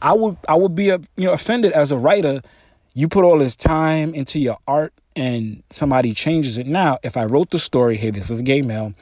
I 0.00 0.12
would 0.14 0.36
I 0.48 0.56
would 0.56 0.74
be 0.74 0.90
a, 0.90 0.98
you 1.16 1.26
know 1.26 1.32
offended 1.32 1.72
as 1.72 1.92
a 1.92 1.96
writer. 1.96 2.42
You 2.92 3.08
put 3.08 3.24
all 3.24 3.38
this 3.38 3.56
time 3.56 4.14
into 4.14 4.40
your 4.40 4.58
art 4.66 4.92
and 5.14 5.62
somebody 5.70 6.12
changes 6.12 6.58
it. 6.58 6.66
Now, 6.66 6.98
if 7.02 7.16
I 7.16 7.24
wrote 7.24 7.50
the 7.50 7.58
story, 7.58 7.96
hey, 7.96 8.10
this 8.10 8.30
is 8.30 8.40
a 8.40 8.42
gay 8.42 8.62
male, 8.62 8.94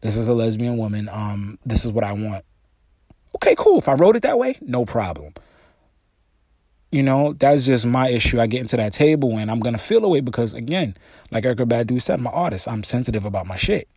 this 0.00 0.18
is 0.18 0.26
a 0.26 0.34
lesbian 0.34 0.76
woman, 0.76 1.08
um, 1.08 1.58
this 1.64 1.84
is 1.84 1.92
what 1.92 2.04
I 2.04 2.12
want. 2.12 2.44
Okay, 3.36 3.54
cool. 3.56 3.78
If 3.78 3.88
I 3.88 3.94
wrote 3.94 4.16
it 4.16 4.22
that 4.22 4.38
way, 4.38 4.58
no 4.60 4.84
problem. 4.84 5.34
You 6.90 7.02
know, 7.02 7.32
that's 7.32 7.64
just 7.64 7.86
my 7.86 8.10
issue. 8.10 8.38
I 8.40 8.46
get 8.46 8.60
into 8.60 8.76
that 8.76 8.92
table 8.92 9.38
and 9.38 9.50
I'm 9.50 9.60
gonna 9.60 9.78
feel 9.78 10.04
away 10.04 10.20
because 10.20 10.52
again, 10.52 10.94
like 11.30 11.44
Erykah 11.44 11.66
Badu 11.66 12.00
said, 12.00 12.18
I'm 12.18 12.26
an 12.26 12.34
artist. 12.34 12.68
I'm 12.68 12.84
sensitive 12.84 13.24
about 13.24 13.46
my 13.46 13.56
shit. 13.56 13.88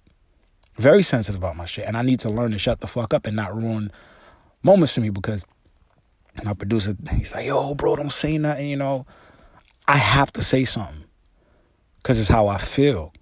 Very 0.77 1.04
sensitive 1.04 1.39
about 1.39 1.58
my 1.58 1.65
shit. 1.65 1.86
And 1.86 1.98
I 1.98 2.01
need 2.01 2.20
to 2.22 2.30
learn 2.30 2.51
to 2.51 2.58
shut 2.58 2.80
the 2.80 2.88
fuck 2.88 3.13
up 3.13 3.27
and 3.27 3.36
not 3.36 3.56
ruin 3.56 3.92
moments 4.63 4.94
for 4.94 5.01
me 5.01 5.10
because 5.10 5.46
my 6.44 6.54
producer, 6.54 6.96
he's 7.12 7.34
like, 7.34 7.46
yo, 7.46 7.75
bro, 7.75 7.96
don't 7.96 8.12
say 8.12 8.38
nothing, 8.38 8.70
you 8.70 8.77
know. 8.77 9.06
I 9.88 9.98
have 9.98 10.34
to 10.34 10.42
say 10.42 10.65
something 10.65 11.04
because 11.98 12.20
it's 12.20 12.30
how 12.30 12.48
I 12.48 12.58
feel. 12.58 13.13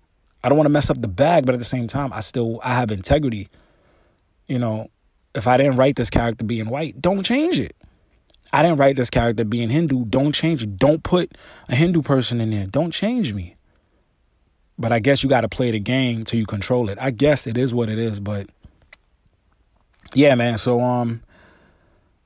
I 0.43 0.49
don't 0.49 0.57
want 0.57 0.65
to 0.65 0.71
mess 0.71 0.89
up 0.89 1.01
the 1.01 1.07
bag, 1.07 1.45
but 1.45 1.53
at 1.53 1.59
the 1.59 1.65
same 1.65 1.87
time, 1.87 2.11
I 2.13 2.19
still 2.21 2.59
I 2.63 2.75
have 2.75 2.91
integrity. 2.91 3.49
You 4.47 4.59
know, 4.59 4.89
if 5.35 5.47
I 5.47 5.57
didn't 5.57 5.75
write 5.75 5.95
this 5.95 6.09
character 6.09 6.43
being 6.43 6.69
white, 6.69 7.01
don't 7.01 7.23
change 7.23 7.59
it. 7.59 7.75
I 8.51 8.61
didn't 8.61 8.77
write 8.77 8.95
this 8.95 9.09
character 9.09 9.43
being 9.43 9.69
Hindu, 9.69 10.05
don't 10.05 10.31
change 10.31 10.63
it. 10.63 10.77
Don't 10.77 11.03
put 11.03 11.31
a 11.69 11.75
Hindu 11.75 12.03
person 12.03 12.39
in 12.39 12.51
there. 12.51 12.67
Don't 12.67 12.91
change 12.91 13.33
me. 13.33 13.55
But 14.77 14.91
I 14.91 14.99
guess 14.99 15.23
you 15.23 15.29
got 15.29 15.41
to 15.41 15.49
play 15.49 15.71
the 15.71 15.79
game 15.79 16.23
till 16.23 16.39
you 16.39 16.45
control 16.45 16.89
it. 16.89 16.97
I 17.01 17.11
guess 17.11 17.47
it 17.47 17.57
is 17.57 17.73
what 17.73 17.89
it 17.89 17.97
is, 17.97 18.19
but 18.19 18.47
yeah, 20.13 20.35
man. 20.35 20.57
So 20.57 20.81
um 20.81 21.23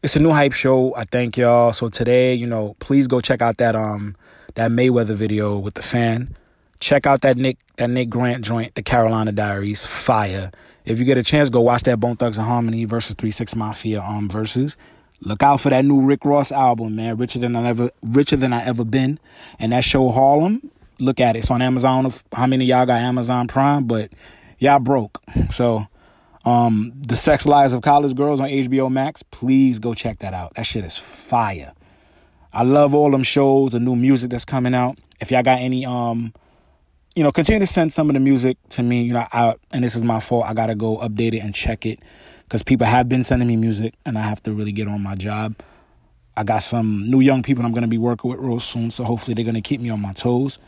it's 0.04 0.16
a 0.16 0.20
new 0.20 0.32
hype 0.32 0.54
show. 0.54 0.96
I 0.96 1.06
thank 1.06 1.38
y'all. 1.38 1.74
So 1.74 1.90
today, 1.90 2.34
you 2.34 2.48
know, 2.48 2.76
please 2.80 3.08
go 3.08 3.22
check 3.22 3.42
out 3.42 3.58
that 3.58 3.76
um 3.76 4.16
that 4.56 4.72
Mayweather 4.72 5.16
video 5.16 5.58
with 5.58 5.76
the 5.76 5.84
fan. 5.84 6.36
Check 6.80 7.06
out 7.06 7.22
that 7.22 7.38
Nick 7.38 7.58
that 7.78 7.90
Nick 7.90 8.10
Grant 8.10 8.44
joint, 8.44 8.76
the 8.76 8.84
Carolina 8.84 9.32
Diaries, 9.32 9.86
fire. 9.86 10.52
If 10.86 11.00
you 11.00 11.06
get 11.06 11.18
a 11.18 11.24
chance, 11.24 11.50
go 11.50 11.62
watch 11.62 11.84
that 11.84 12.00
Bone 12.00 12.16
Thugs 12.16 12.38
and 12.38 12.48
Harmony 12.48 12.86
versus 12.86 13.16
Three 13.16 13.32
Six 13.32 13.56
Mafia 13.56 14.02
um 14.02 14.30
versus. 14.30 14.78
Look 15.22 15.42
out 15.42 15.62
for 15.62 15.70
that 15.70 15.84
new 15.84 16.02
Rick 16.02 16.26
Ross 16.26 16.52
album, 16.52 16.96
man. 16.96 17.18
Richer 17.18 17.40
than 17.40 17.56
I 17.56 17.68
ever 17.68 17.92
richer 18.04 18.36
than 18.36 18.54
I 18.54 18.64
ever 18.64 18.84
been. 18.86 19.20
And 19.60 19.74
that 19.74 19.84
show 19.84 20.10
Harlem, 20.10 20.70
look 21.00 21.20
at 21.20 21.36
it. 21.36 21.40
It's 21.40 21.52
on 21.52 21.62
Amazon. 21.62 22.14
How 22.32 22.46
many 22.46 22.66
y'all 22.66 22.86
got 22.86 23.02
Amazon 23.02 23.48
Prime? 23.48 23.86
But 23.86 24.12
y'all 24.60 24.80
broke. 24.80 25.22
So 25.52 25.88
um 26.46 26.94
The 26.96 27.16
Sex 27.16 27.46
Lives 27.46 27.74
of 27.74 27.82
College 27.82 28.16
Girls 28.16 28.40
on 28.40 28.48
HBO 28.48 28.92
Max, 28.92 29.24
please 29.24 29.80
go 29.80 29.94
check 29.94 30.20
that 30.20 30.34
out. 30.34 30.54
That 30.56 30.66
shit 30.68 30.86
is 30.86 30.98
fire. 30.98 31.74
I 32.54 32.64
love 32.64 32.94
all 32.94 33.12
them 33.12 33.24
shows, 33.24 33.72
the 33.72 33.80
new 33.80 33.96
music 33.96 34.30
that's 34.30 34.46
coming 34.46 34.74
out. 34.74 34.98
If 35.20 35.32
y'all 35.32 35.44
got 35.44 35.60
any 35.60 35.86
um 35.86 36.34
you 37.18 37.24
know, 37.24 37.32
continue 37.32 37.60
to 37.60 37.66
send 37.66 37.92
some 37.92 38.12
of 38.12 38.14
the 38.14 38.20
music 38.20 38.60
to 38.70 38.84
me. 38.84 39.02
You 39.02 39.14
know, 39.14 39.26
I, 39.34 39.56
and 39.72 39.84
this 39.84 39.96
is 39.96 40.04
my 40.04 40.20
fault. 40.20 40.46
I 40.46 40.54
gotta 40.54 40.76
go 40.76 41.00
update 41.00 41.34
it 41.34 41.40
and 41.40 41.54
check 41.54 41.84
it 41.84 41.98
because 42.44 42.62
people 42.62 42.86
have 42.86 43.10
been 43.10 43.24
sending 43.24 43.48
me 43.48 43.56
music, 43.56 43.96
and 44.06 44.20
I 44.20 44.22
have 44.22 44.44
to 44.44 44.54
really 44.54 44.72
get 44.72 44.88
on 44.88 45.02
my 45.02 45.16
job. 45.16 45.56
I 46.38 46.44
got 46.44 46.60
some 46.60 47.10
new 47.10 47.20
young 47.20 47.42
people 47.42 47.66
I'm 47.66 47.74
gonna 47.74 47.88
be 47.88 47.98
working 47.98 48.30
with 48.30 48.40
real 48.40 48.60
soon, 48.60 48.92
so 48.92 49.04
hopefully 49.04 49.34
they're 49.34 49.44
gonna 49.44 49.64
keep 49.64 49.82
me 49.82 49.90
on 49.90 50.00
my 50.00 50.14
toes. 50.14 50.60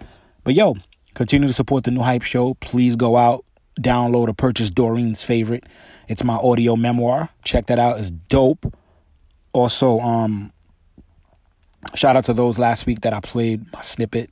But 0.43 0.55
yo, 0.55 0.77
continue 1.13 1.47
to 1.47 1.53
support 1.53 1.83
the 1.83 1.91
new 1.91 2.01
hype 2.01 2.23
show. 2.23 2.55
Please 2.55 2.95
go 2.95 3.15
out, 3.15 3.45
download 3.79 4.27
or 4.27 4.33
purchase 4.33 4.71
Doreen's 4.71 5.23
favorite. 5.23 5.65
It's 6.07 6.23
my 6.23 6.37
audio 6.37 6.75
memoir. 6.75 7.29
Check 7.43 7.67
that 7.67 7.77
out. 7.77 7.99
It's 7.99 8.09
dope. 8.09 8.73
Also, 9.53 9.99
um, 9.99 10.51
shout 11.93 12.15
out 12.15 12.25
to 12.25 12.33
those 12.33 12.57
last 12.57 12.87
week 12.87 13.01
that 13.01 13.13
I 13.13 13.19
played 13.19 13.71
my 13.71 13.81
snippet 13.81 14.31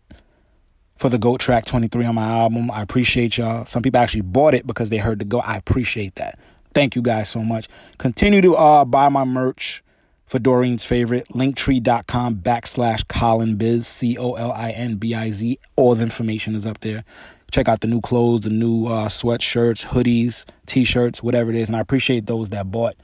for 0.97 1.09
the 1.09 1.17
GOAT 1.17 1.39
track 1.39 1.65
23 1.65 2.05
on 2.05 2.15
my 2.15 2.27
album. 2.27 2.71
I 2.71 2.81
appreciate 2.81 3.37
y'all. 3.37 3.65
Some 3.65 3.83
people 3.83 3.99
actually 3.99 4.21
bought 4.21 4.53
it 4.53 4.65
because 4.65 4.89
they 4.89 4.97
heard 4.97 5.19
the 5.19 5.25
GOAT. 5.25 5.43
I 5.45 5.57
appreciate 5.57 6.15
that. 6.15 6.39
Thank 6.73 6.95
you 6.95 7.01
guys 7.01 7.29
so 7.29 7.43
much. 7.43 7.67
Continue 7.97 8.41
to 8.41 8.55
uh, 8.55 8.85
buy 8.85 9.09
my 9.09 9.23
merch 9.23 9.83
for 10.25 10.39
Doreen's 10.39 10.85
favorite. 10.85 11.27
Linktree.com 11.29 12.35
backslash 12.37 13.07
Colin 13.07 13.55
Biz, 13.55 13.87
C 13.87 14.17
O 14.17 14.33
L 14.33 14.51
I 14.51 14.71
N 14.71 14.95
B 14.95 15.15
I 15.15 15.31
Z. 15.31 15.59
All 15.75 15.95
the 15.95 16.03
information 16.03 16.55
is 16.55 16.65
up 16.65 16.79
there. 16.81 17.03
Check 17.51 17.69
out 17.69 17.79
the 17.79 17.87
new 17.87 18.01
clothes, 18.01 18.41
the 18.41 18.49
new 18.49 18.87
uh, 18.87 19.07
sweatshirts, 19.07 19.87
hoodies, 19.87 20.45
t 20.65 20.83
shirts, 20.83 21.23
whatever 21.23 21.49
it 21.49 21.55
is. 21.55 21.69
And 21.69 21.75
I 21.77 21.79
appreciate 21.79 22.25
those 22.25 22.49
that 22.49 22.69
bought. 22.69 22.95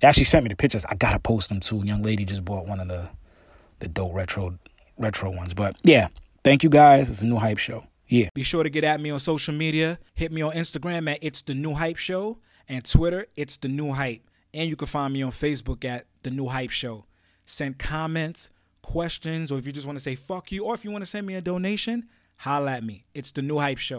They 0.00 0.08
actually 0.08 0.24
sent 0.24 0.44
me 0.44 0.48
the 0.48 0.56
pictures. 0.56 0.84
I 0.86 0.94
gotta 0.94 1.18
post 1.18 1.48
them 1.48 1.60
too. 1.60 1.82
young 1.84 2.02
lady 2.02 2.24
just 2.24 2.44
bought 2.44 2.66
one 2.66 2.80
of 2.80 2.88
the 2.88 3.08
the 3.80 3.88
dope 3.88 4.14
retro 4.14 4.58
retro 4.98 5.30
ones. 5.30 5.52
But 5.54 5.76
yeah, 5.82 6.08
Thank 6.46 6.62
you 6.62 6.70
guys. 6.70 7.10
It's 7.10 7.22
a 7.22 7.26
new 7.26 7.38
hype 7.38 7.58
show. 7.58 7.88
Yeah. 8.06 8.28
Be 8.32 8.44
sure 8.44 8.62
to 8.62 8.70
get 8.70 8.84
at 8.84 9.00
me 9.00 9.10
on 9.10 9.18
social 9.18 9.52
media. 9.52 9.98
Hit 10.14 10.30
me 10.30 10.42
on 10.42 10.52
Instagram 10.52 11.10
at 11.10 11.18
It's 11.20 11.42
the 11.42 11.54
New 11.54 11.74
Hype 11.74 11.96
Show 11.96 12.38
and 12.68 12.88
Twitter, 12.88 13.26
It's 13.34 13.56
the 13.56 13.66
New 13.66 13.90
Hype. 13.90 14.22
And 14.54 14.70
you 14.70 14.76
can 14.76 14.86
find 14.86 15.12
me 15.12 15.24
on 15.24 15.32
Facebook 15.32 15.84
at 15.84 16.06
The 16.22 16.30
New 16.30 16.46
Hype 16.46 16.70
Show. 16.70 17.06
Send 17.46 17.80
comments, 17.80 18.52
questions, 18.80 19.50
or 19.50 19.58
if 19.58 19.66
you 19.66 19.72
just 19.72 19.88
want 19.88 19.98
to 19.98 20.02
say 20.04 20.14
fuck 20.14 20.52
you, 20.52 20.64
or 20.64 20.74
if 20.74 20.84
you 20.84 20.92
want 20.92 21.02
to 21.02 21.10
send 21.10 21.26
me 21.26 21.34
a 21.34 21.40
donation, 21.40 22.06
holla 22.36 22.74
at 22.74 22.84
me. 22.84 23.06
It's 23.12 23.32
the 23.32 23.42
New 23.42 23.58
Hype 23.58 23.78
Show. 23.78 23.94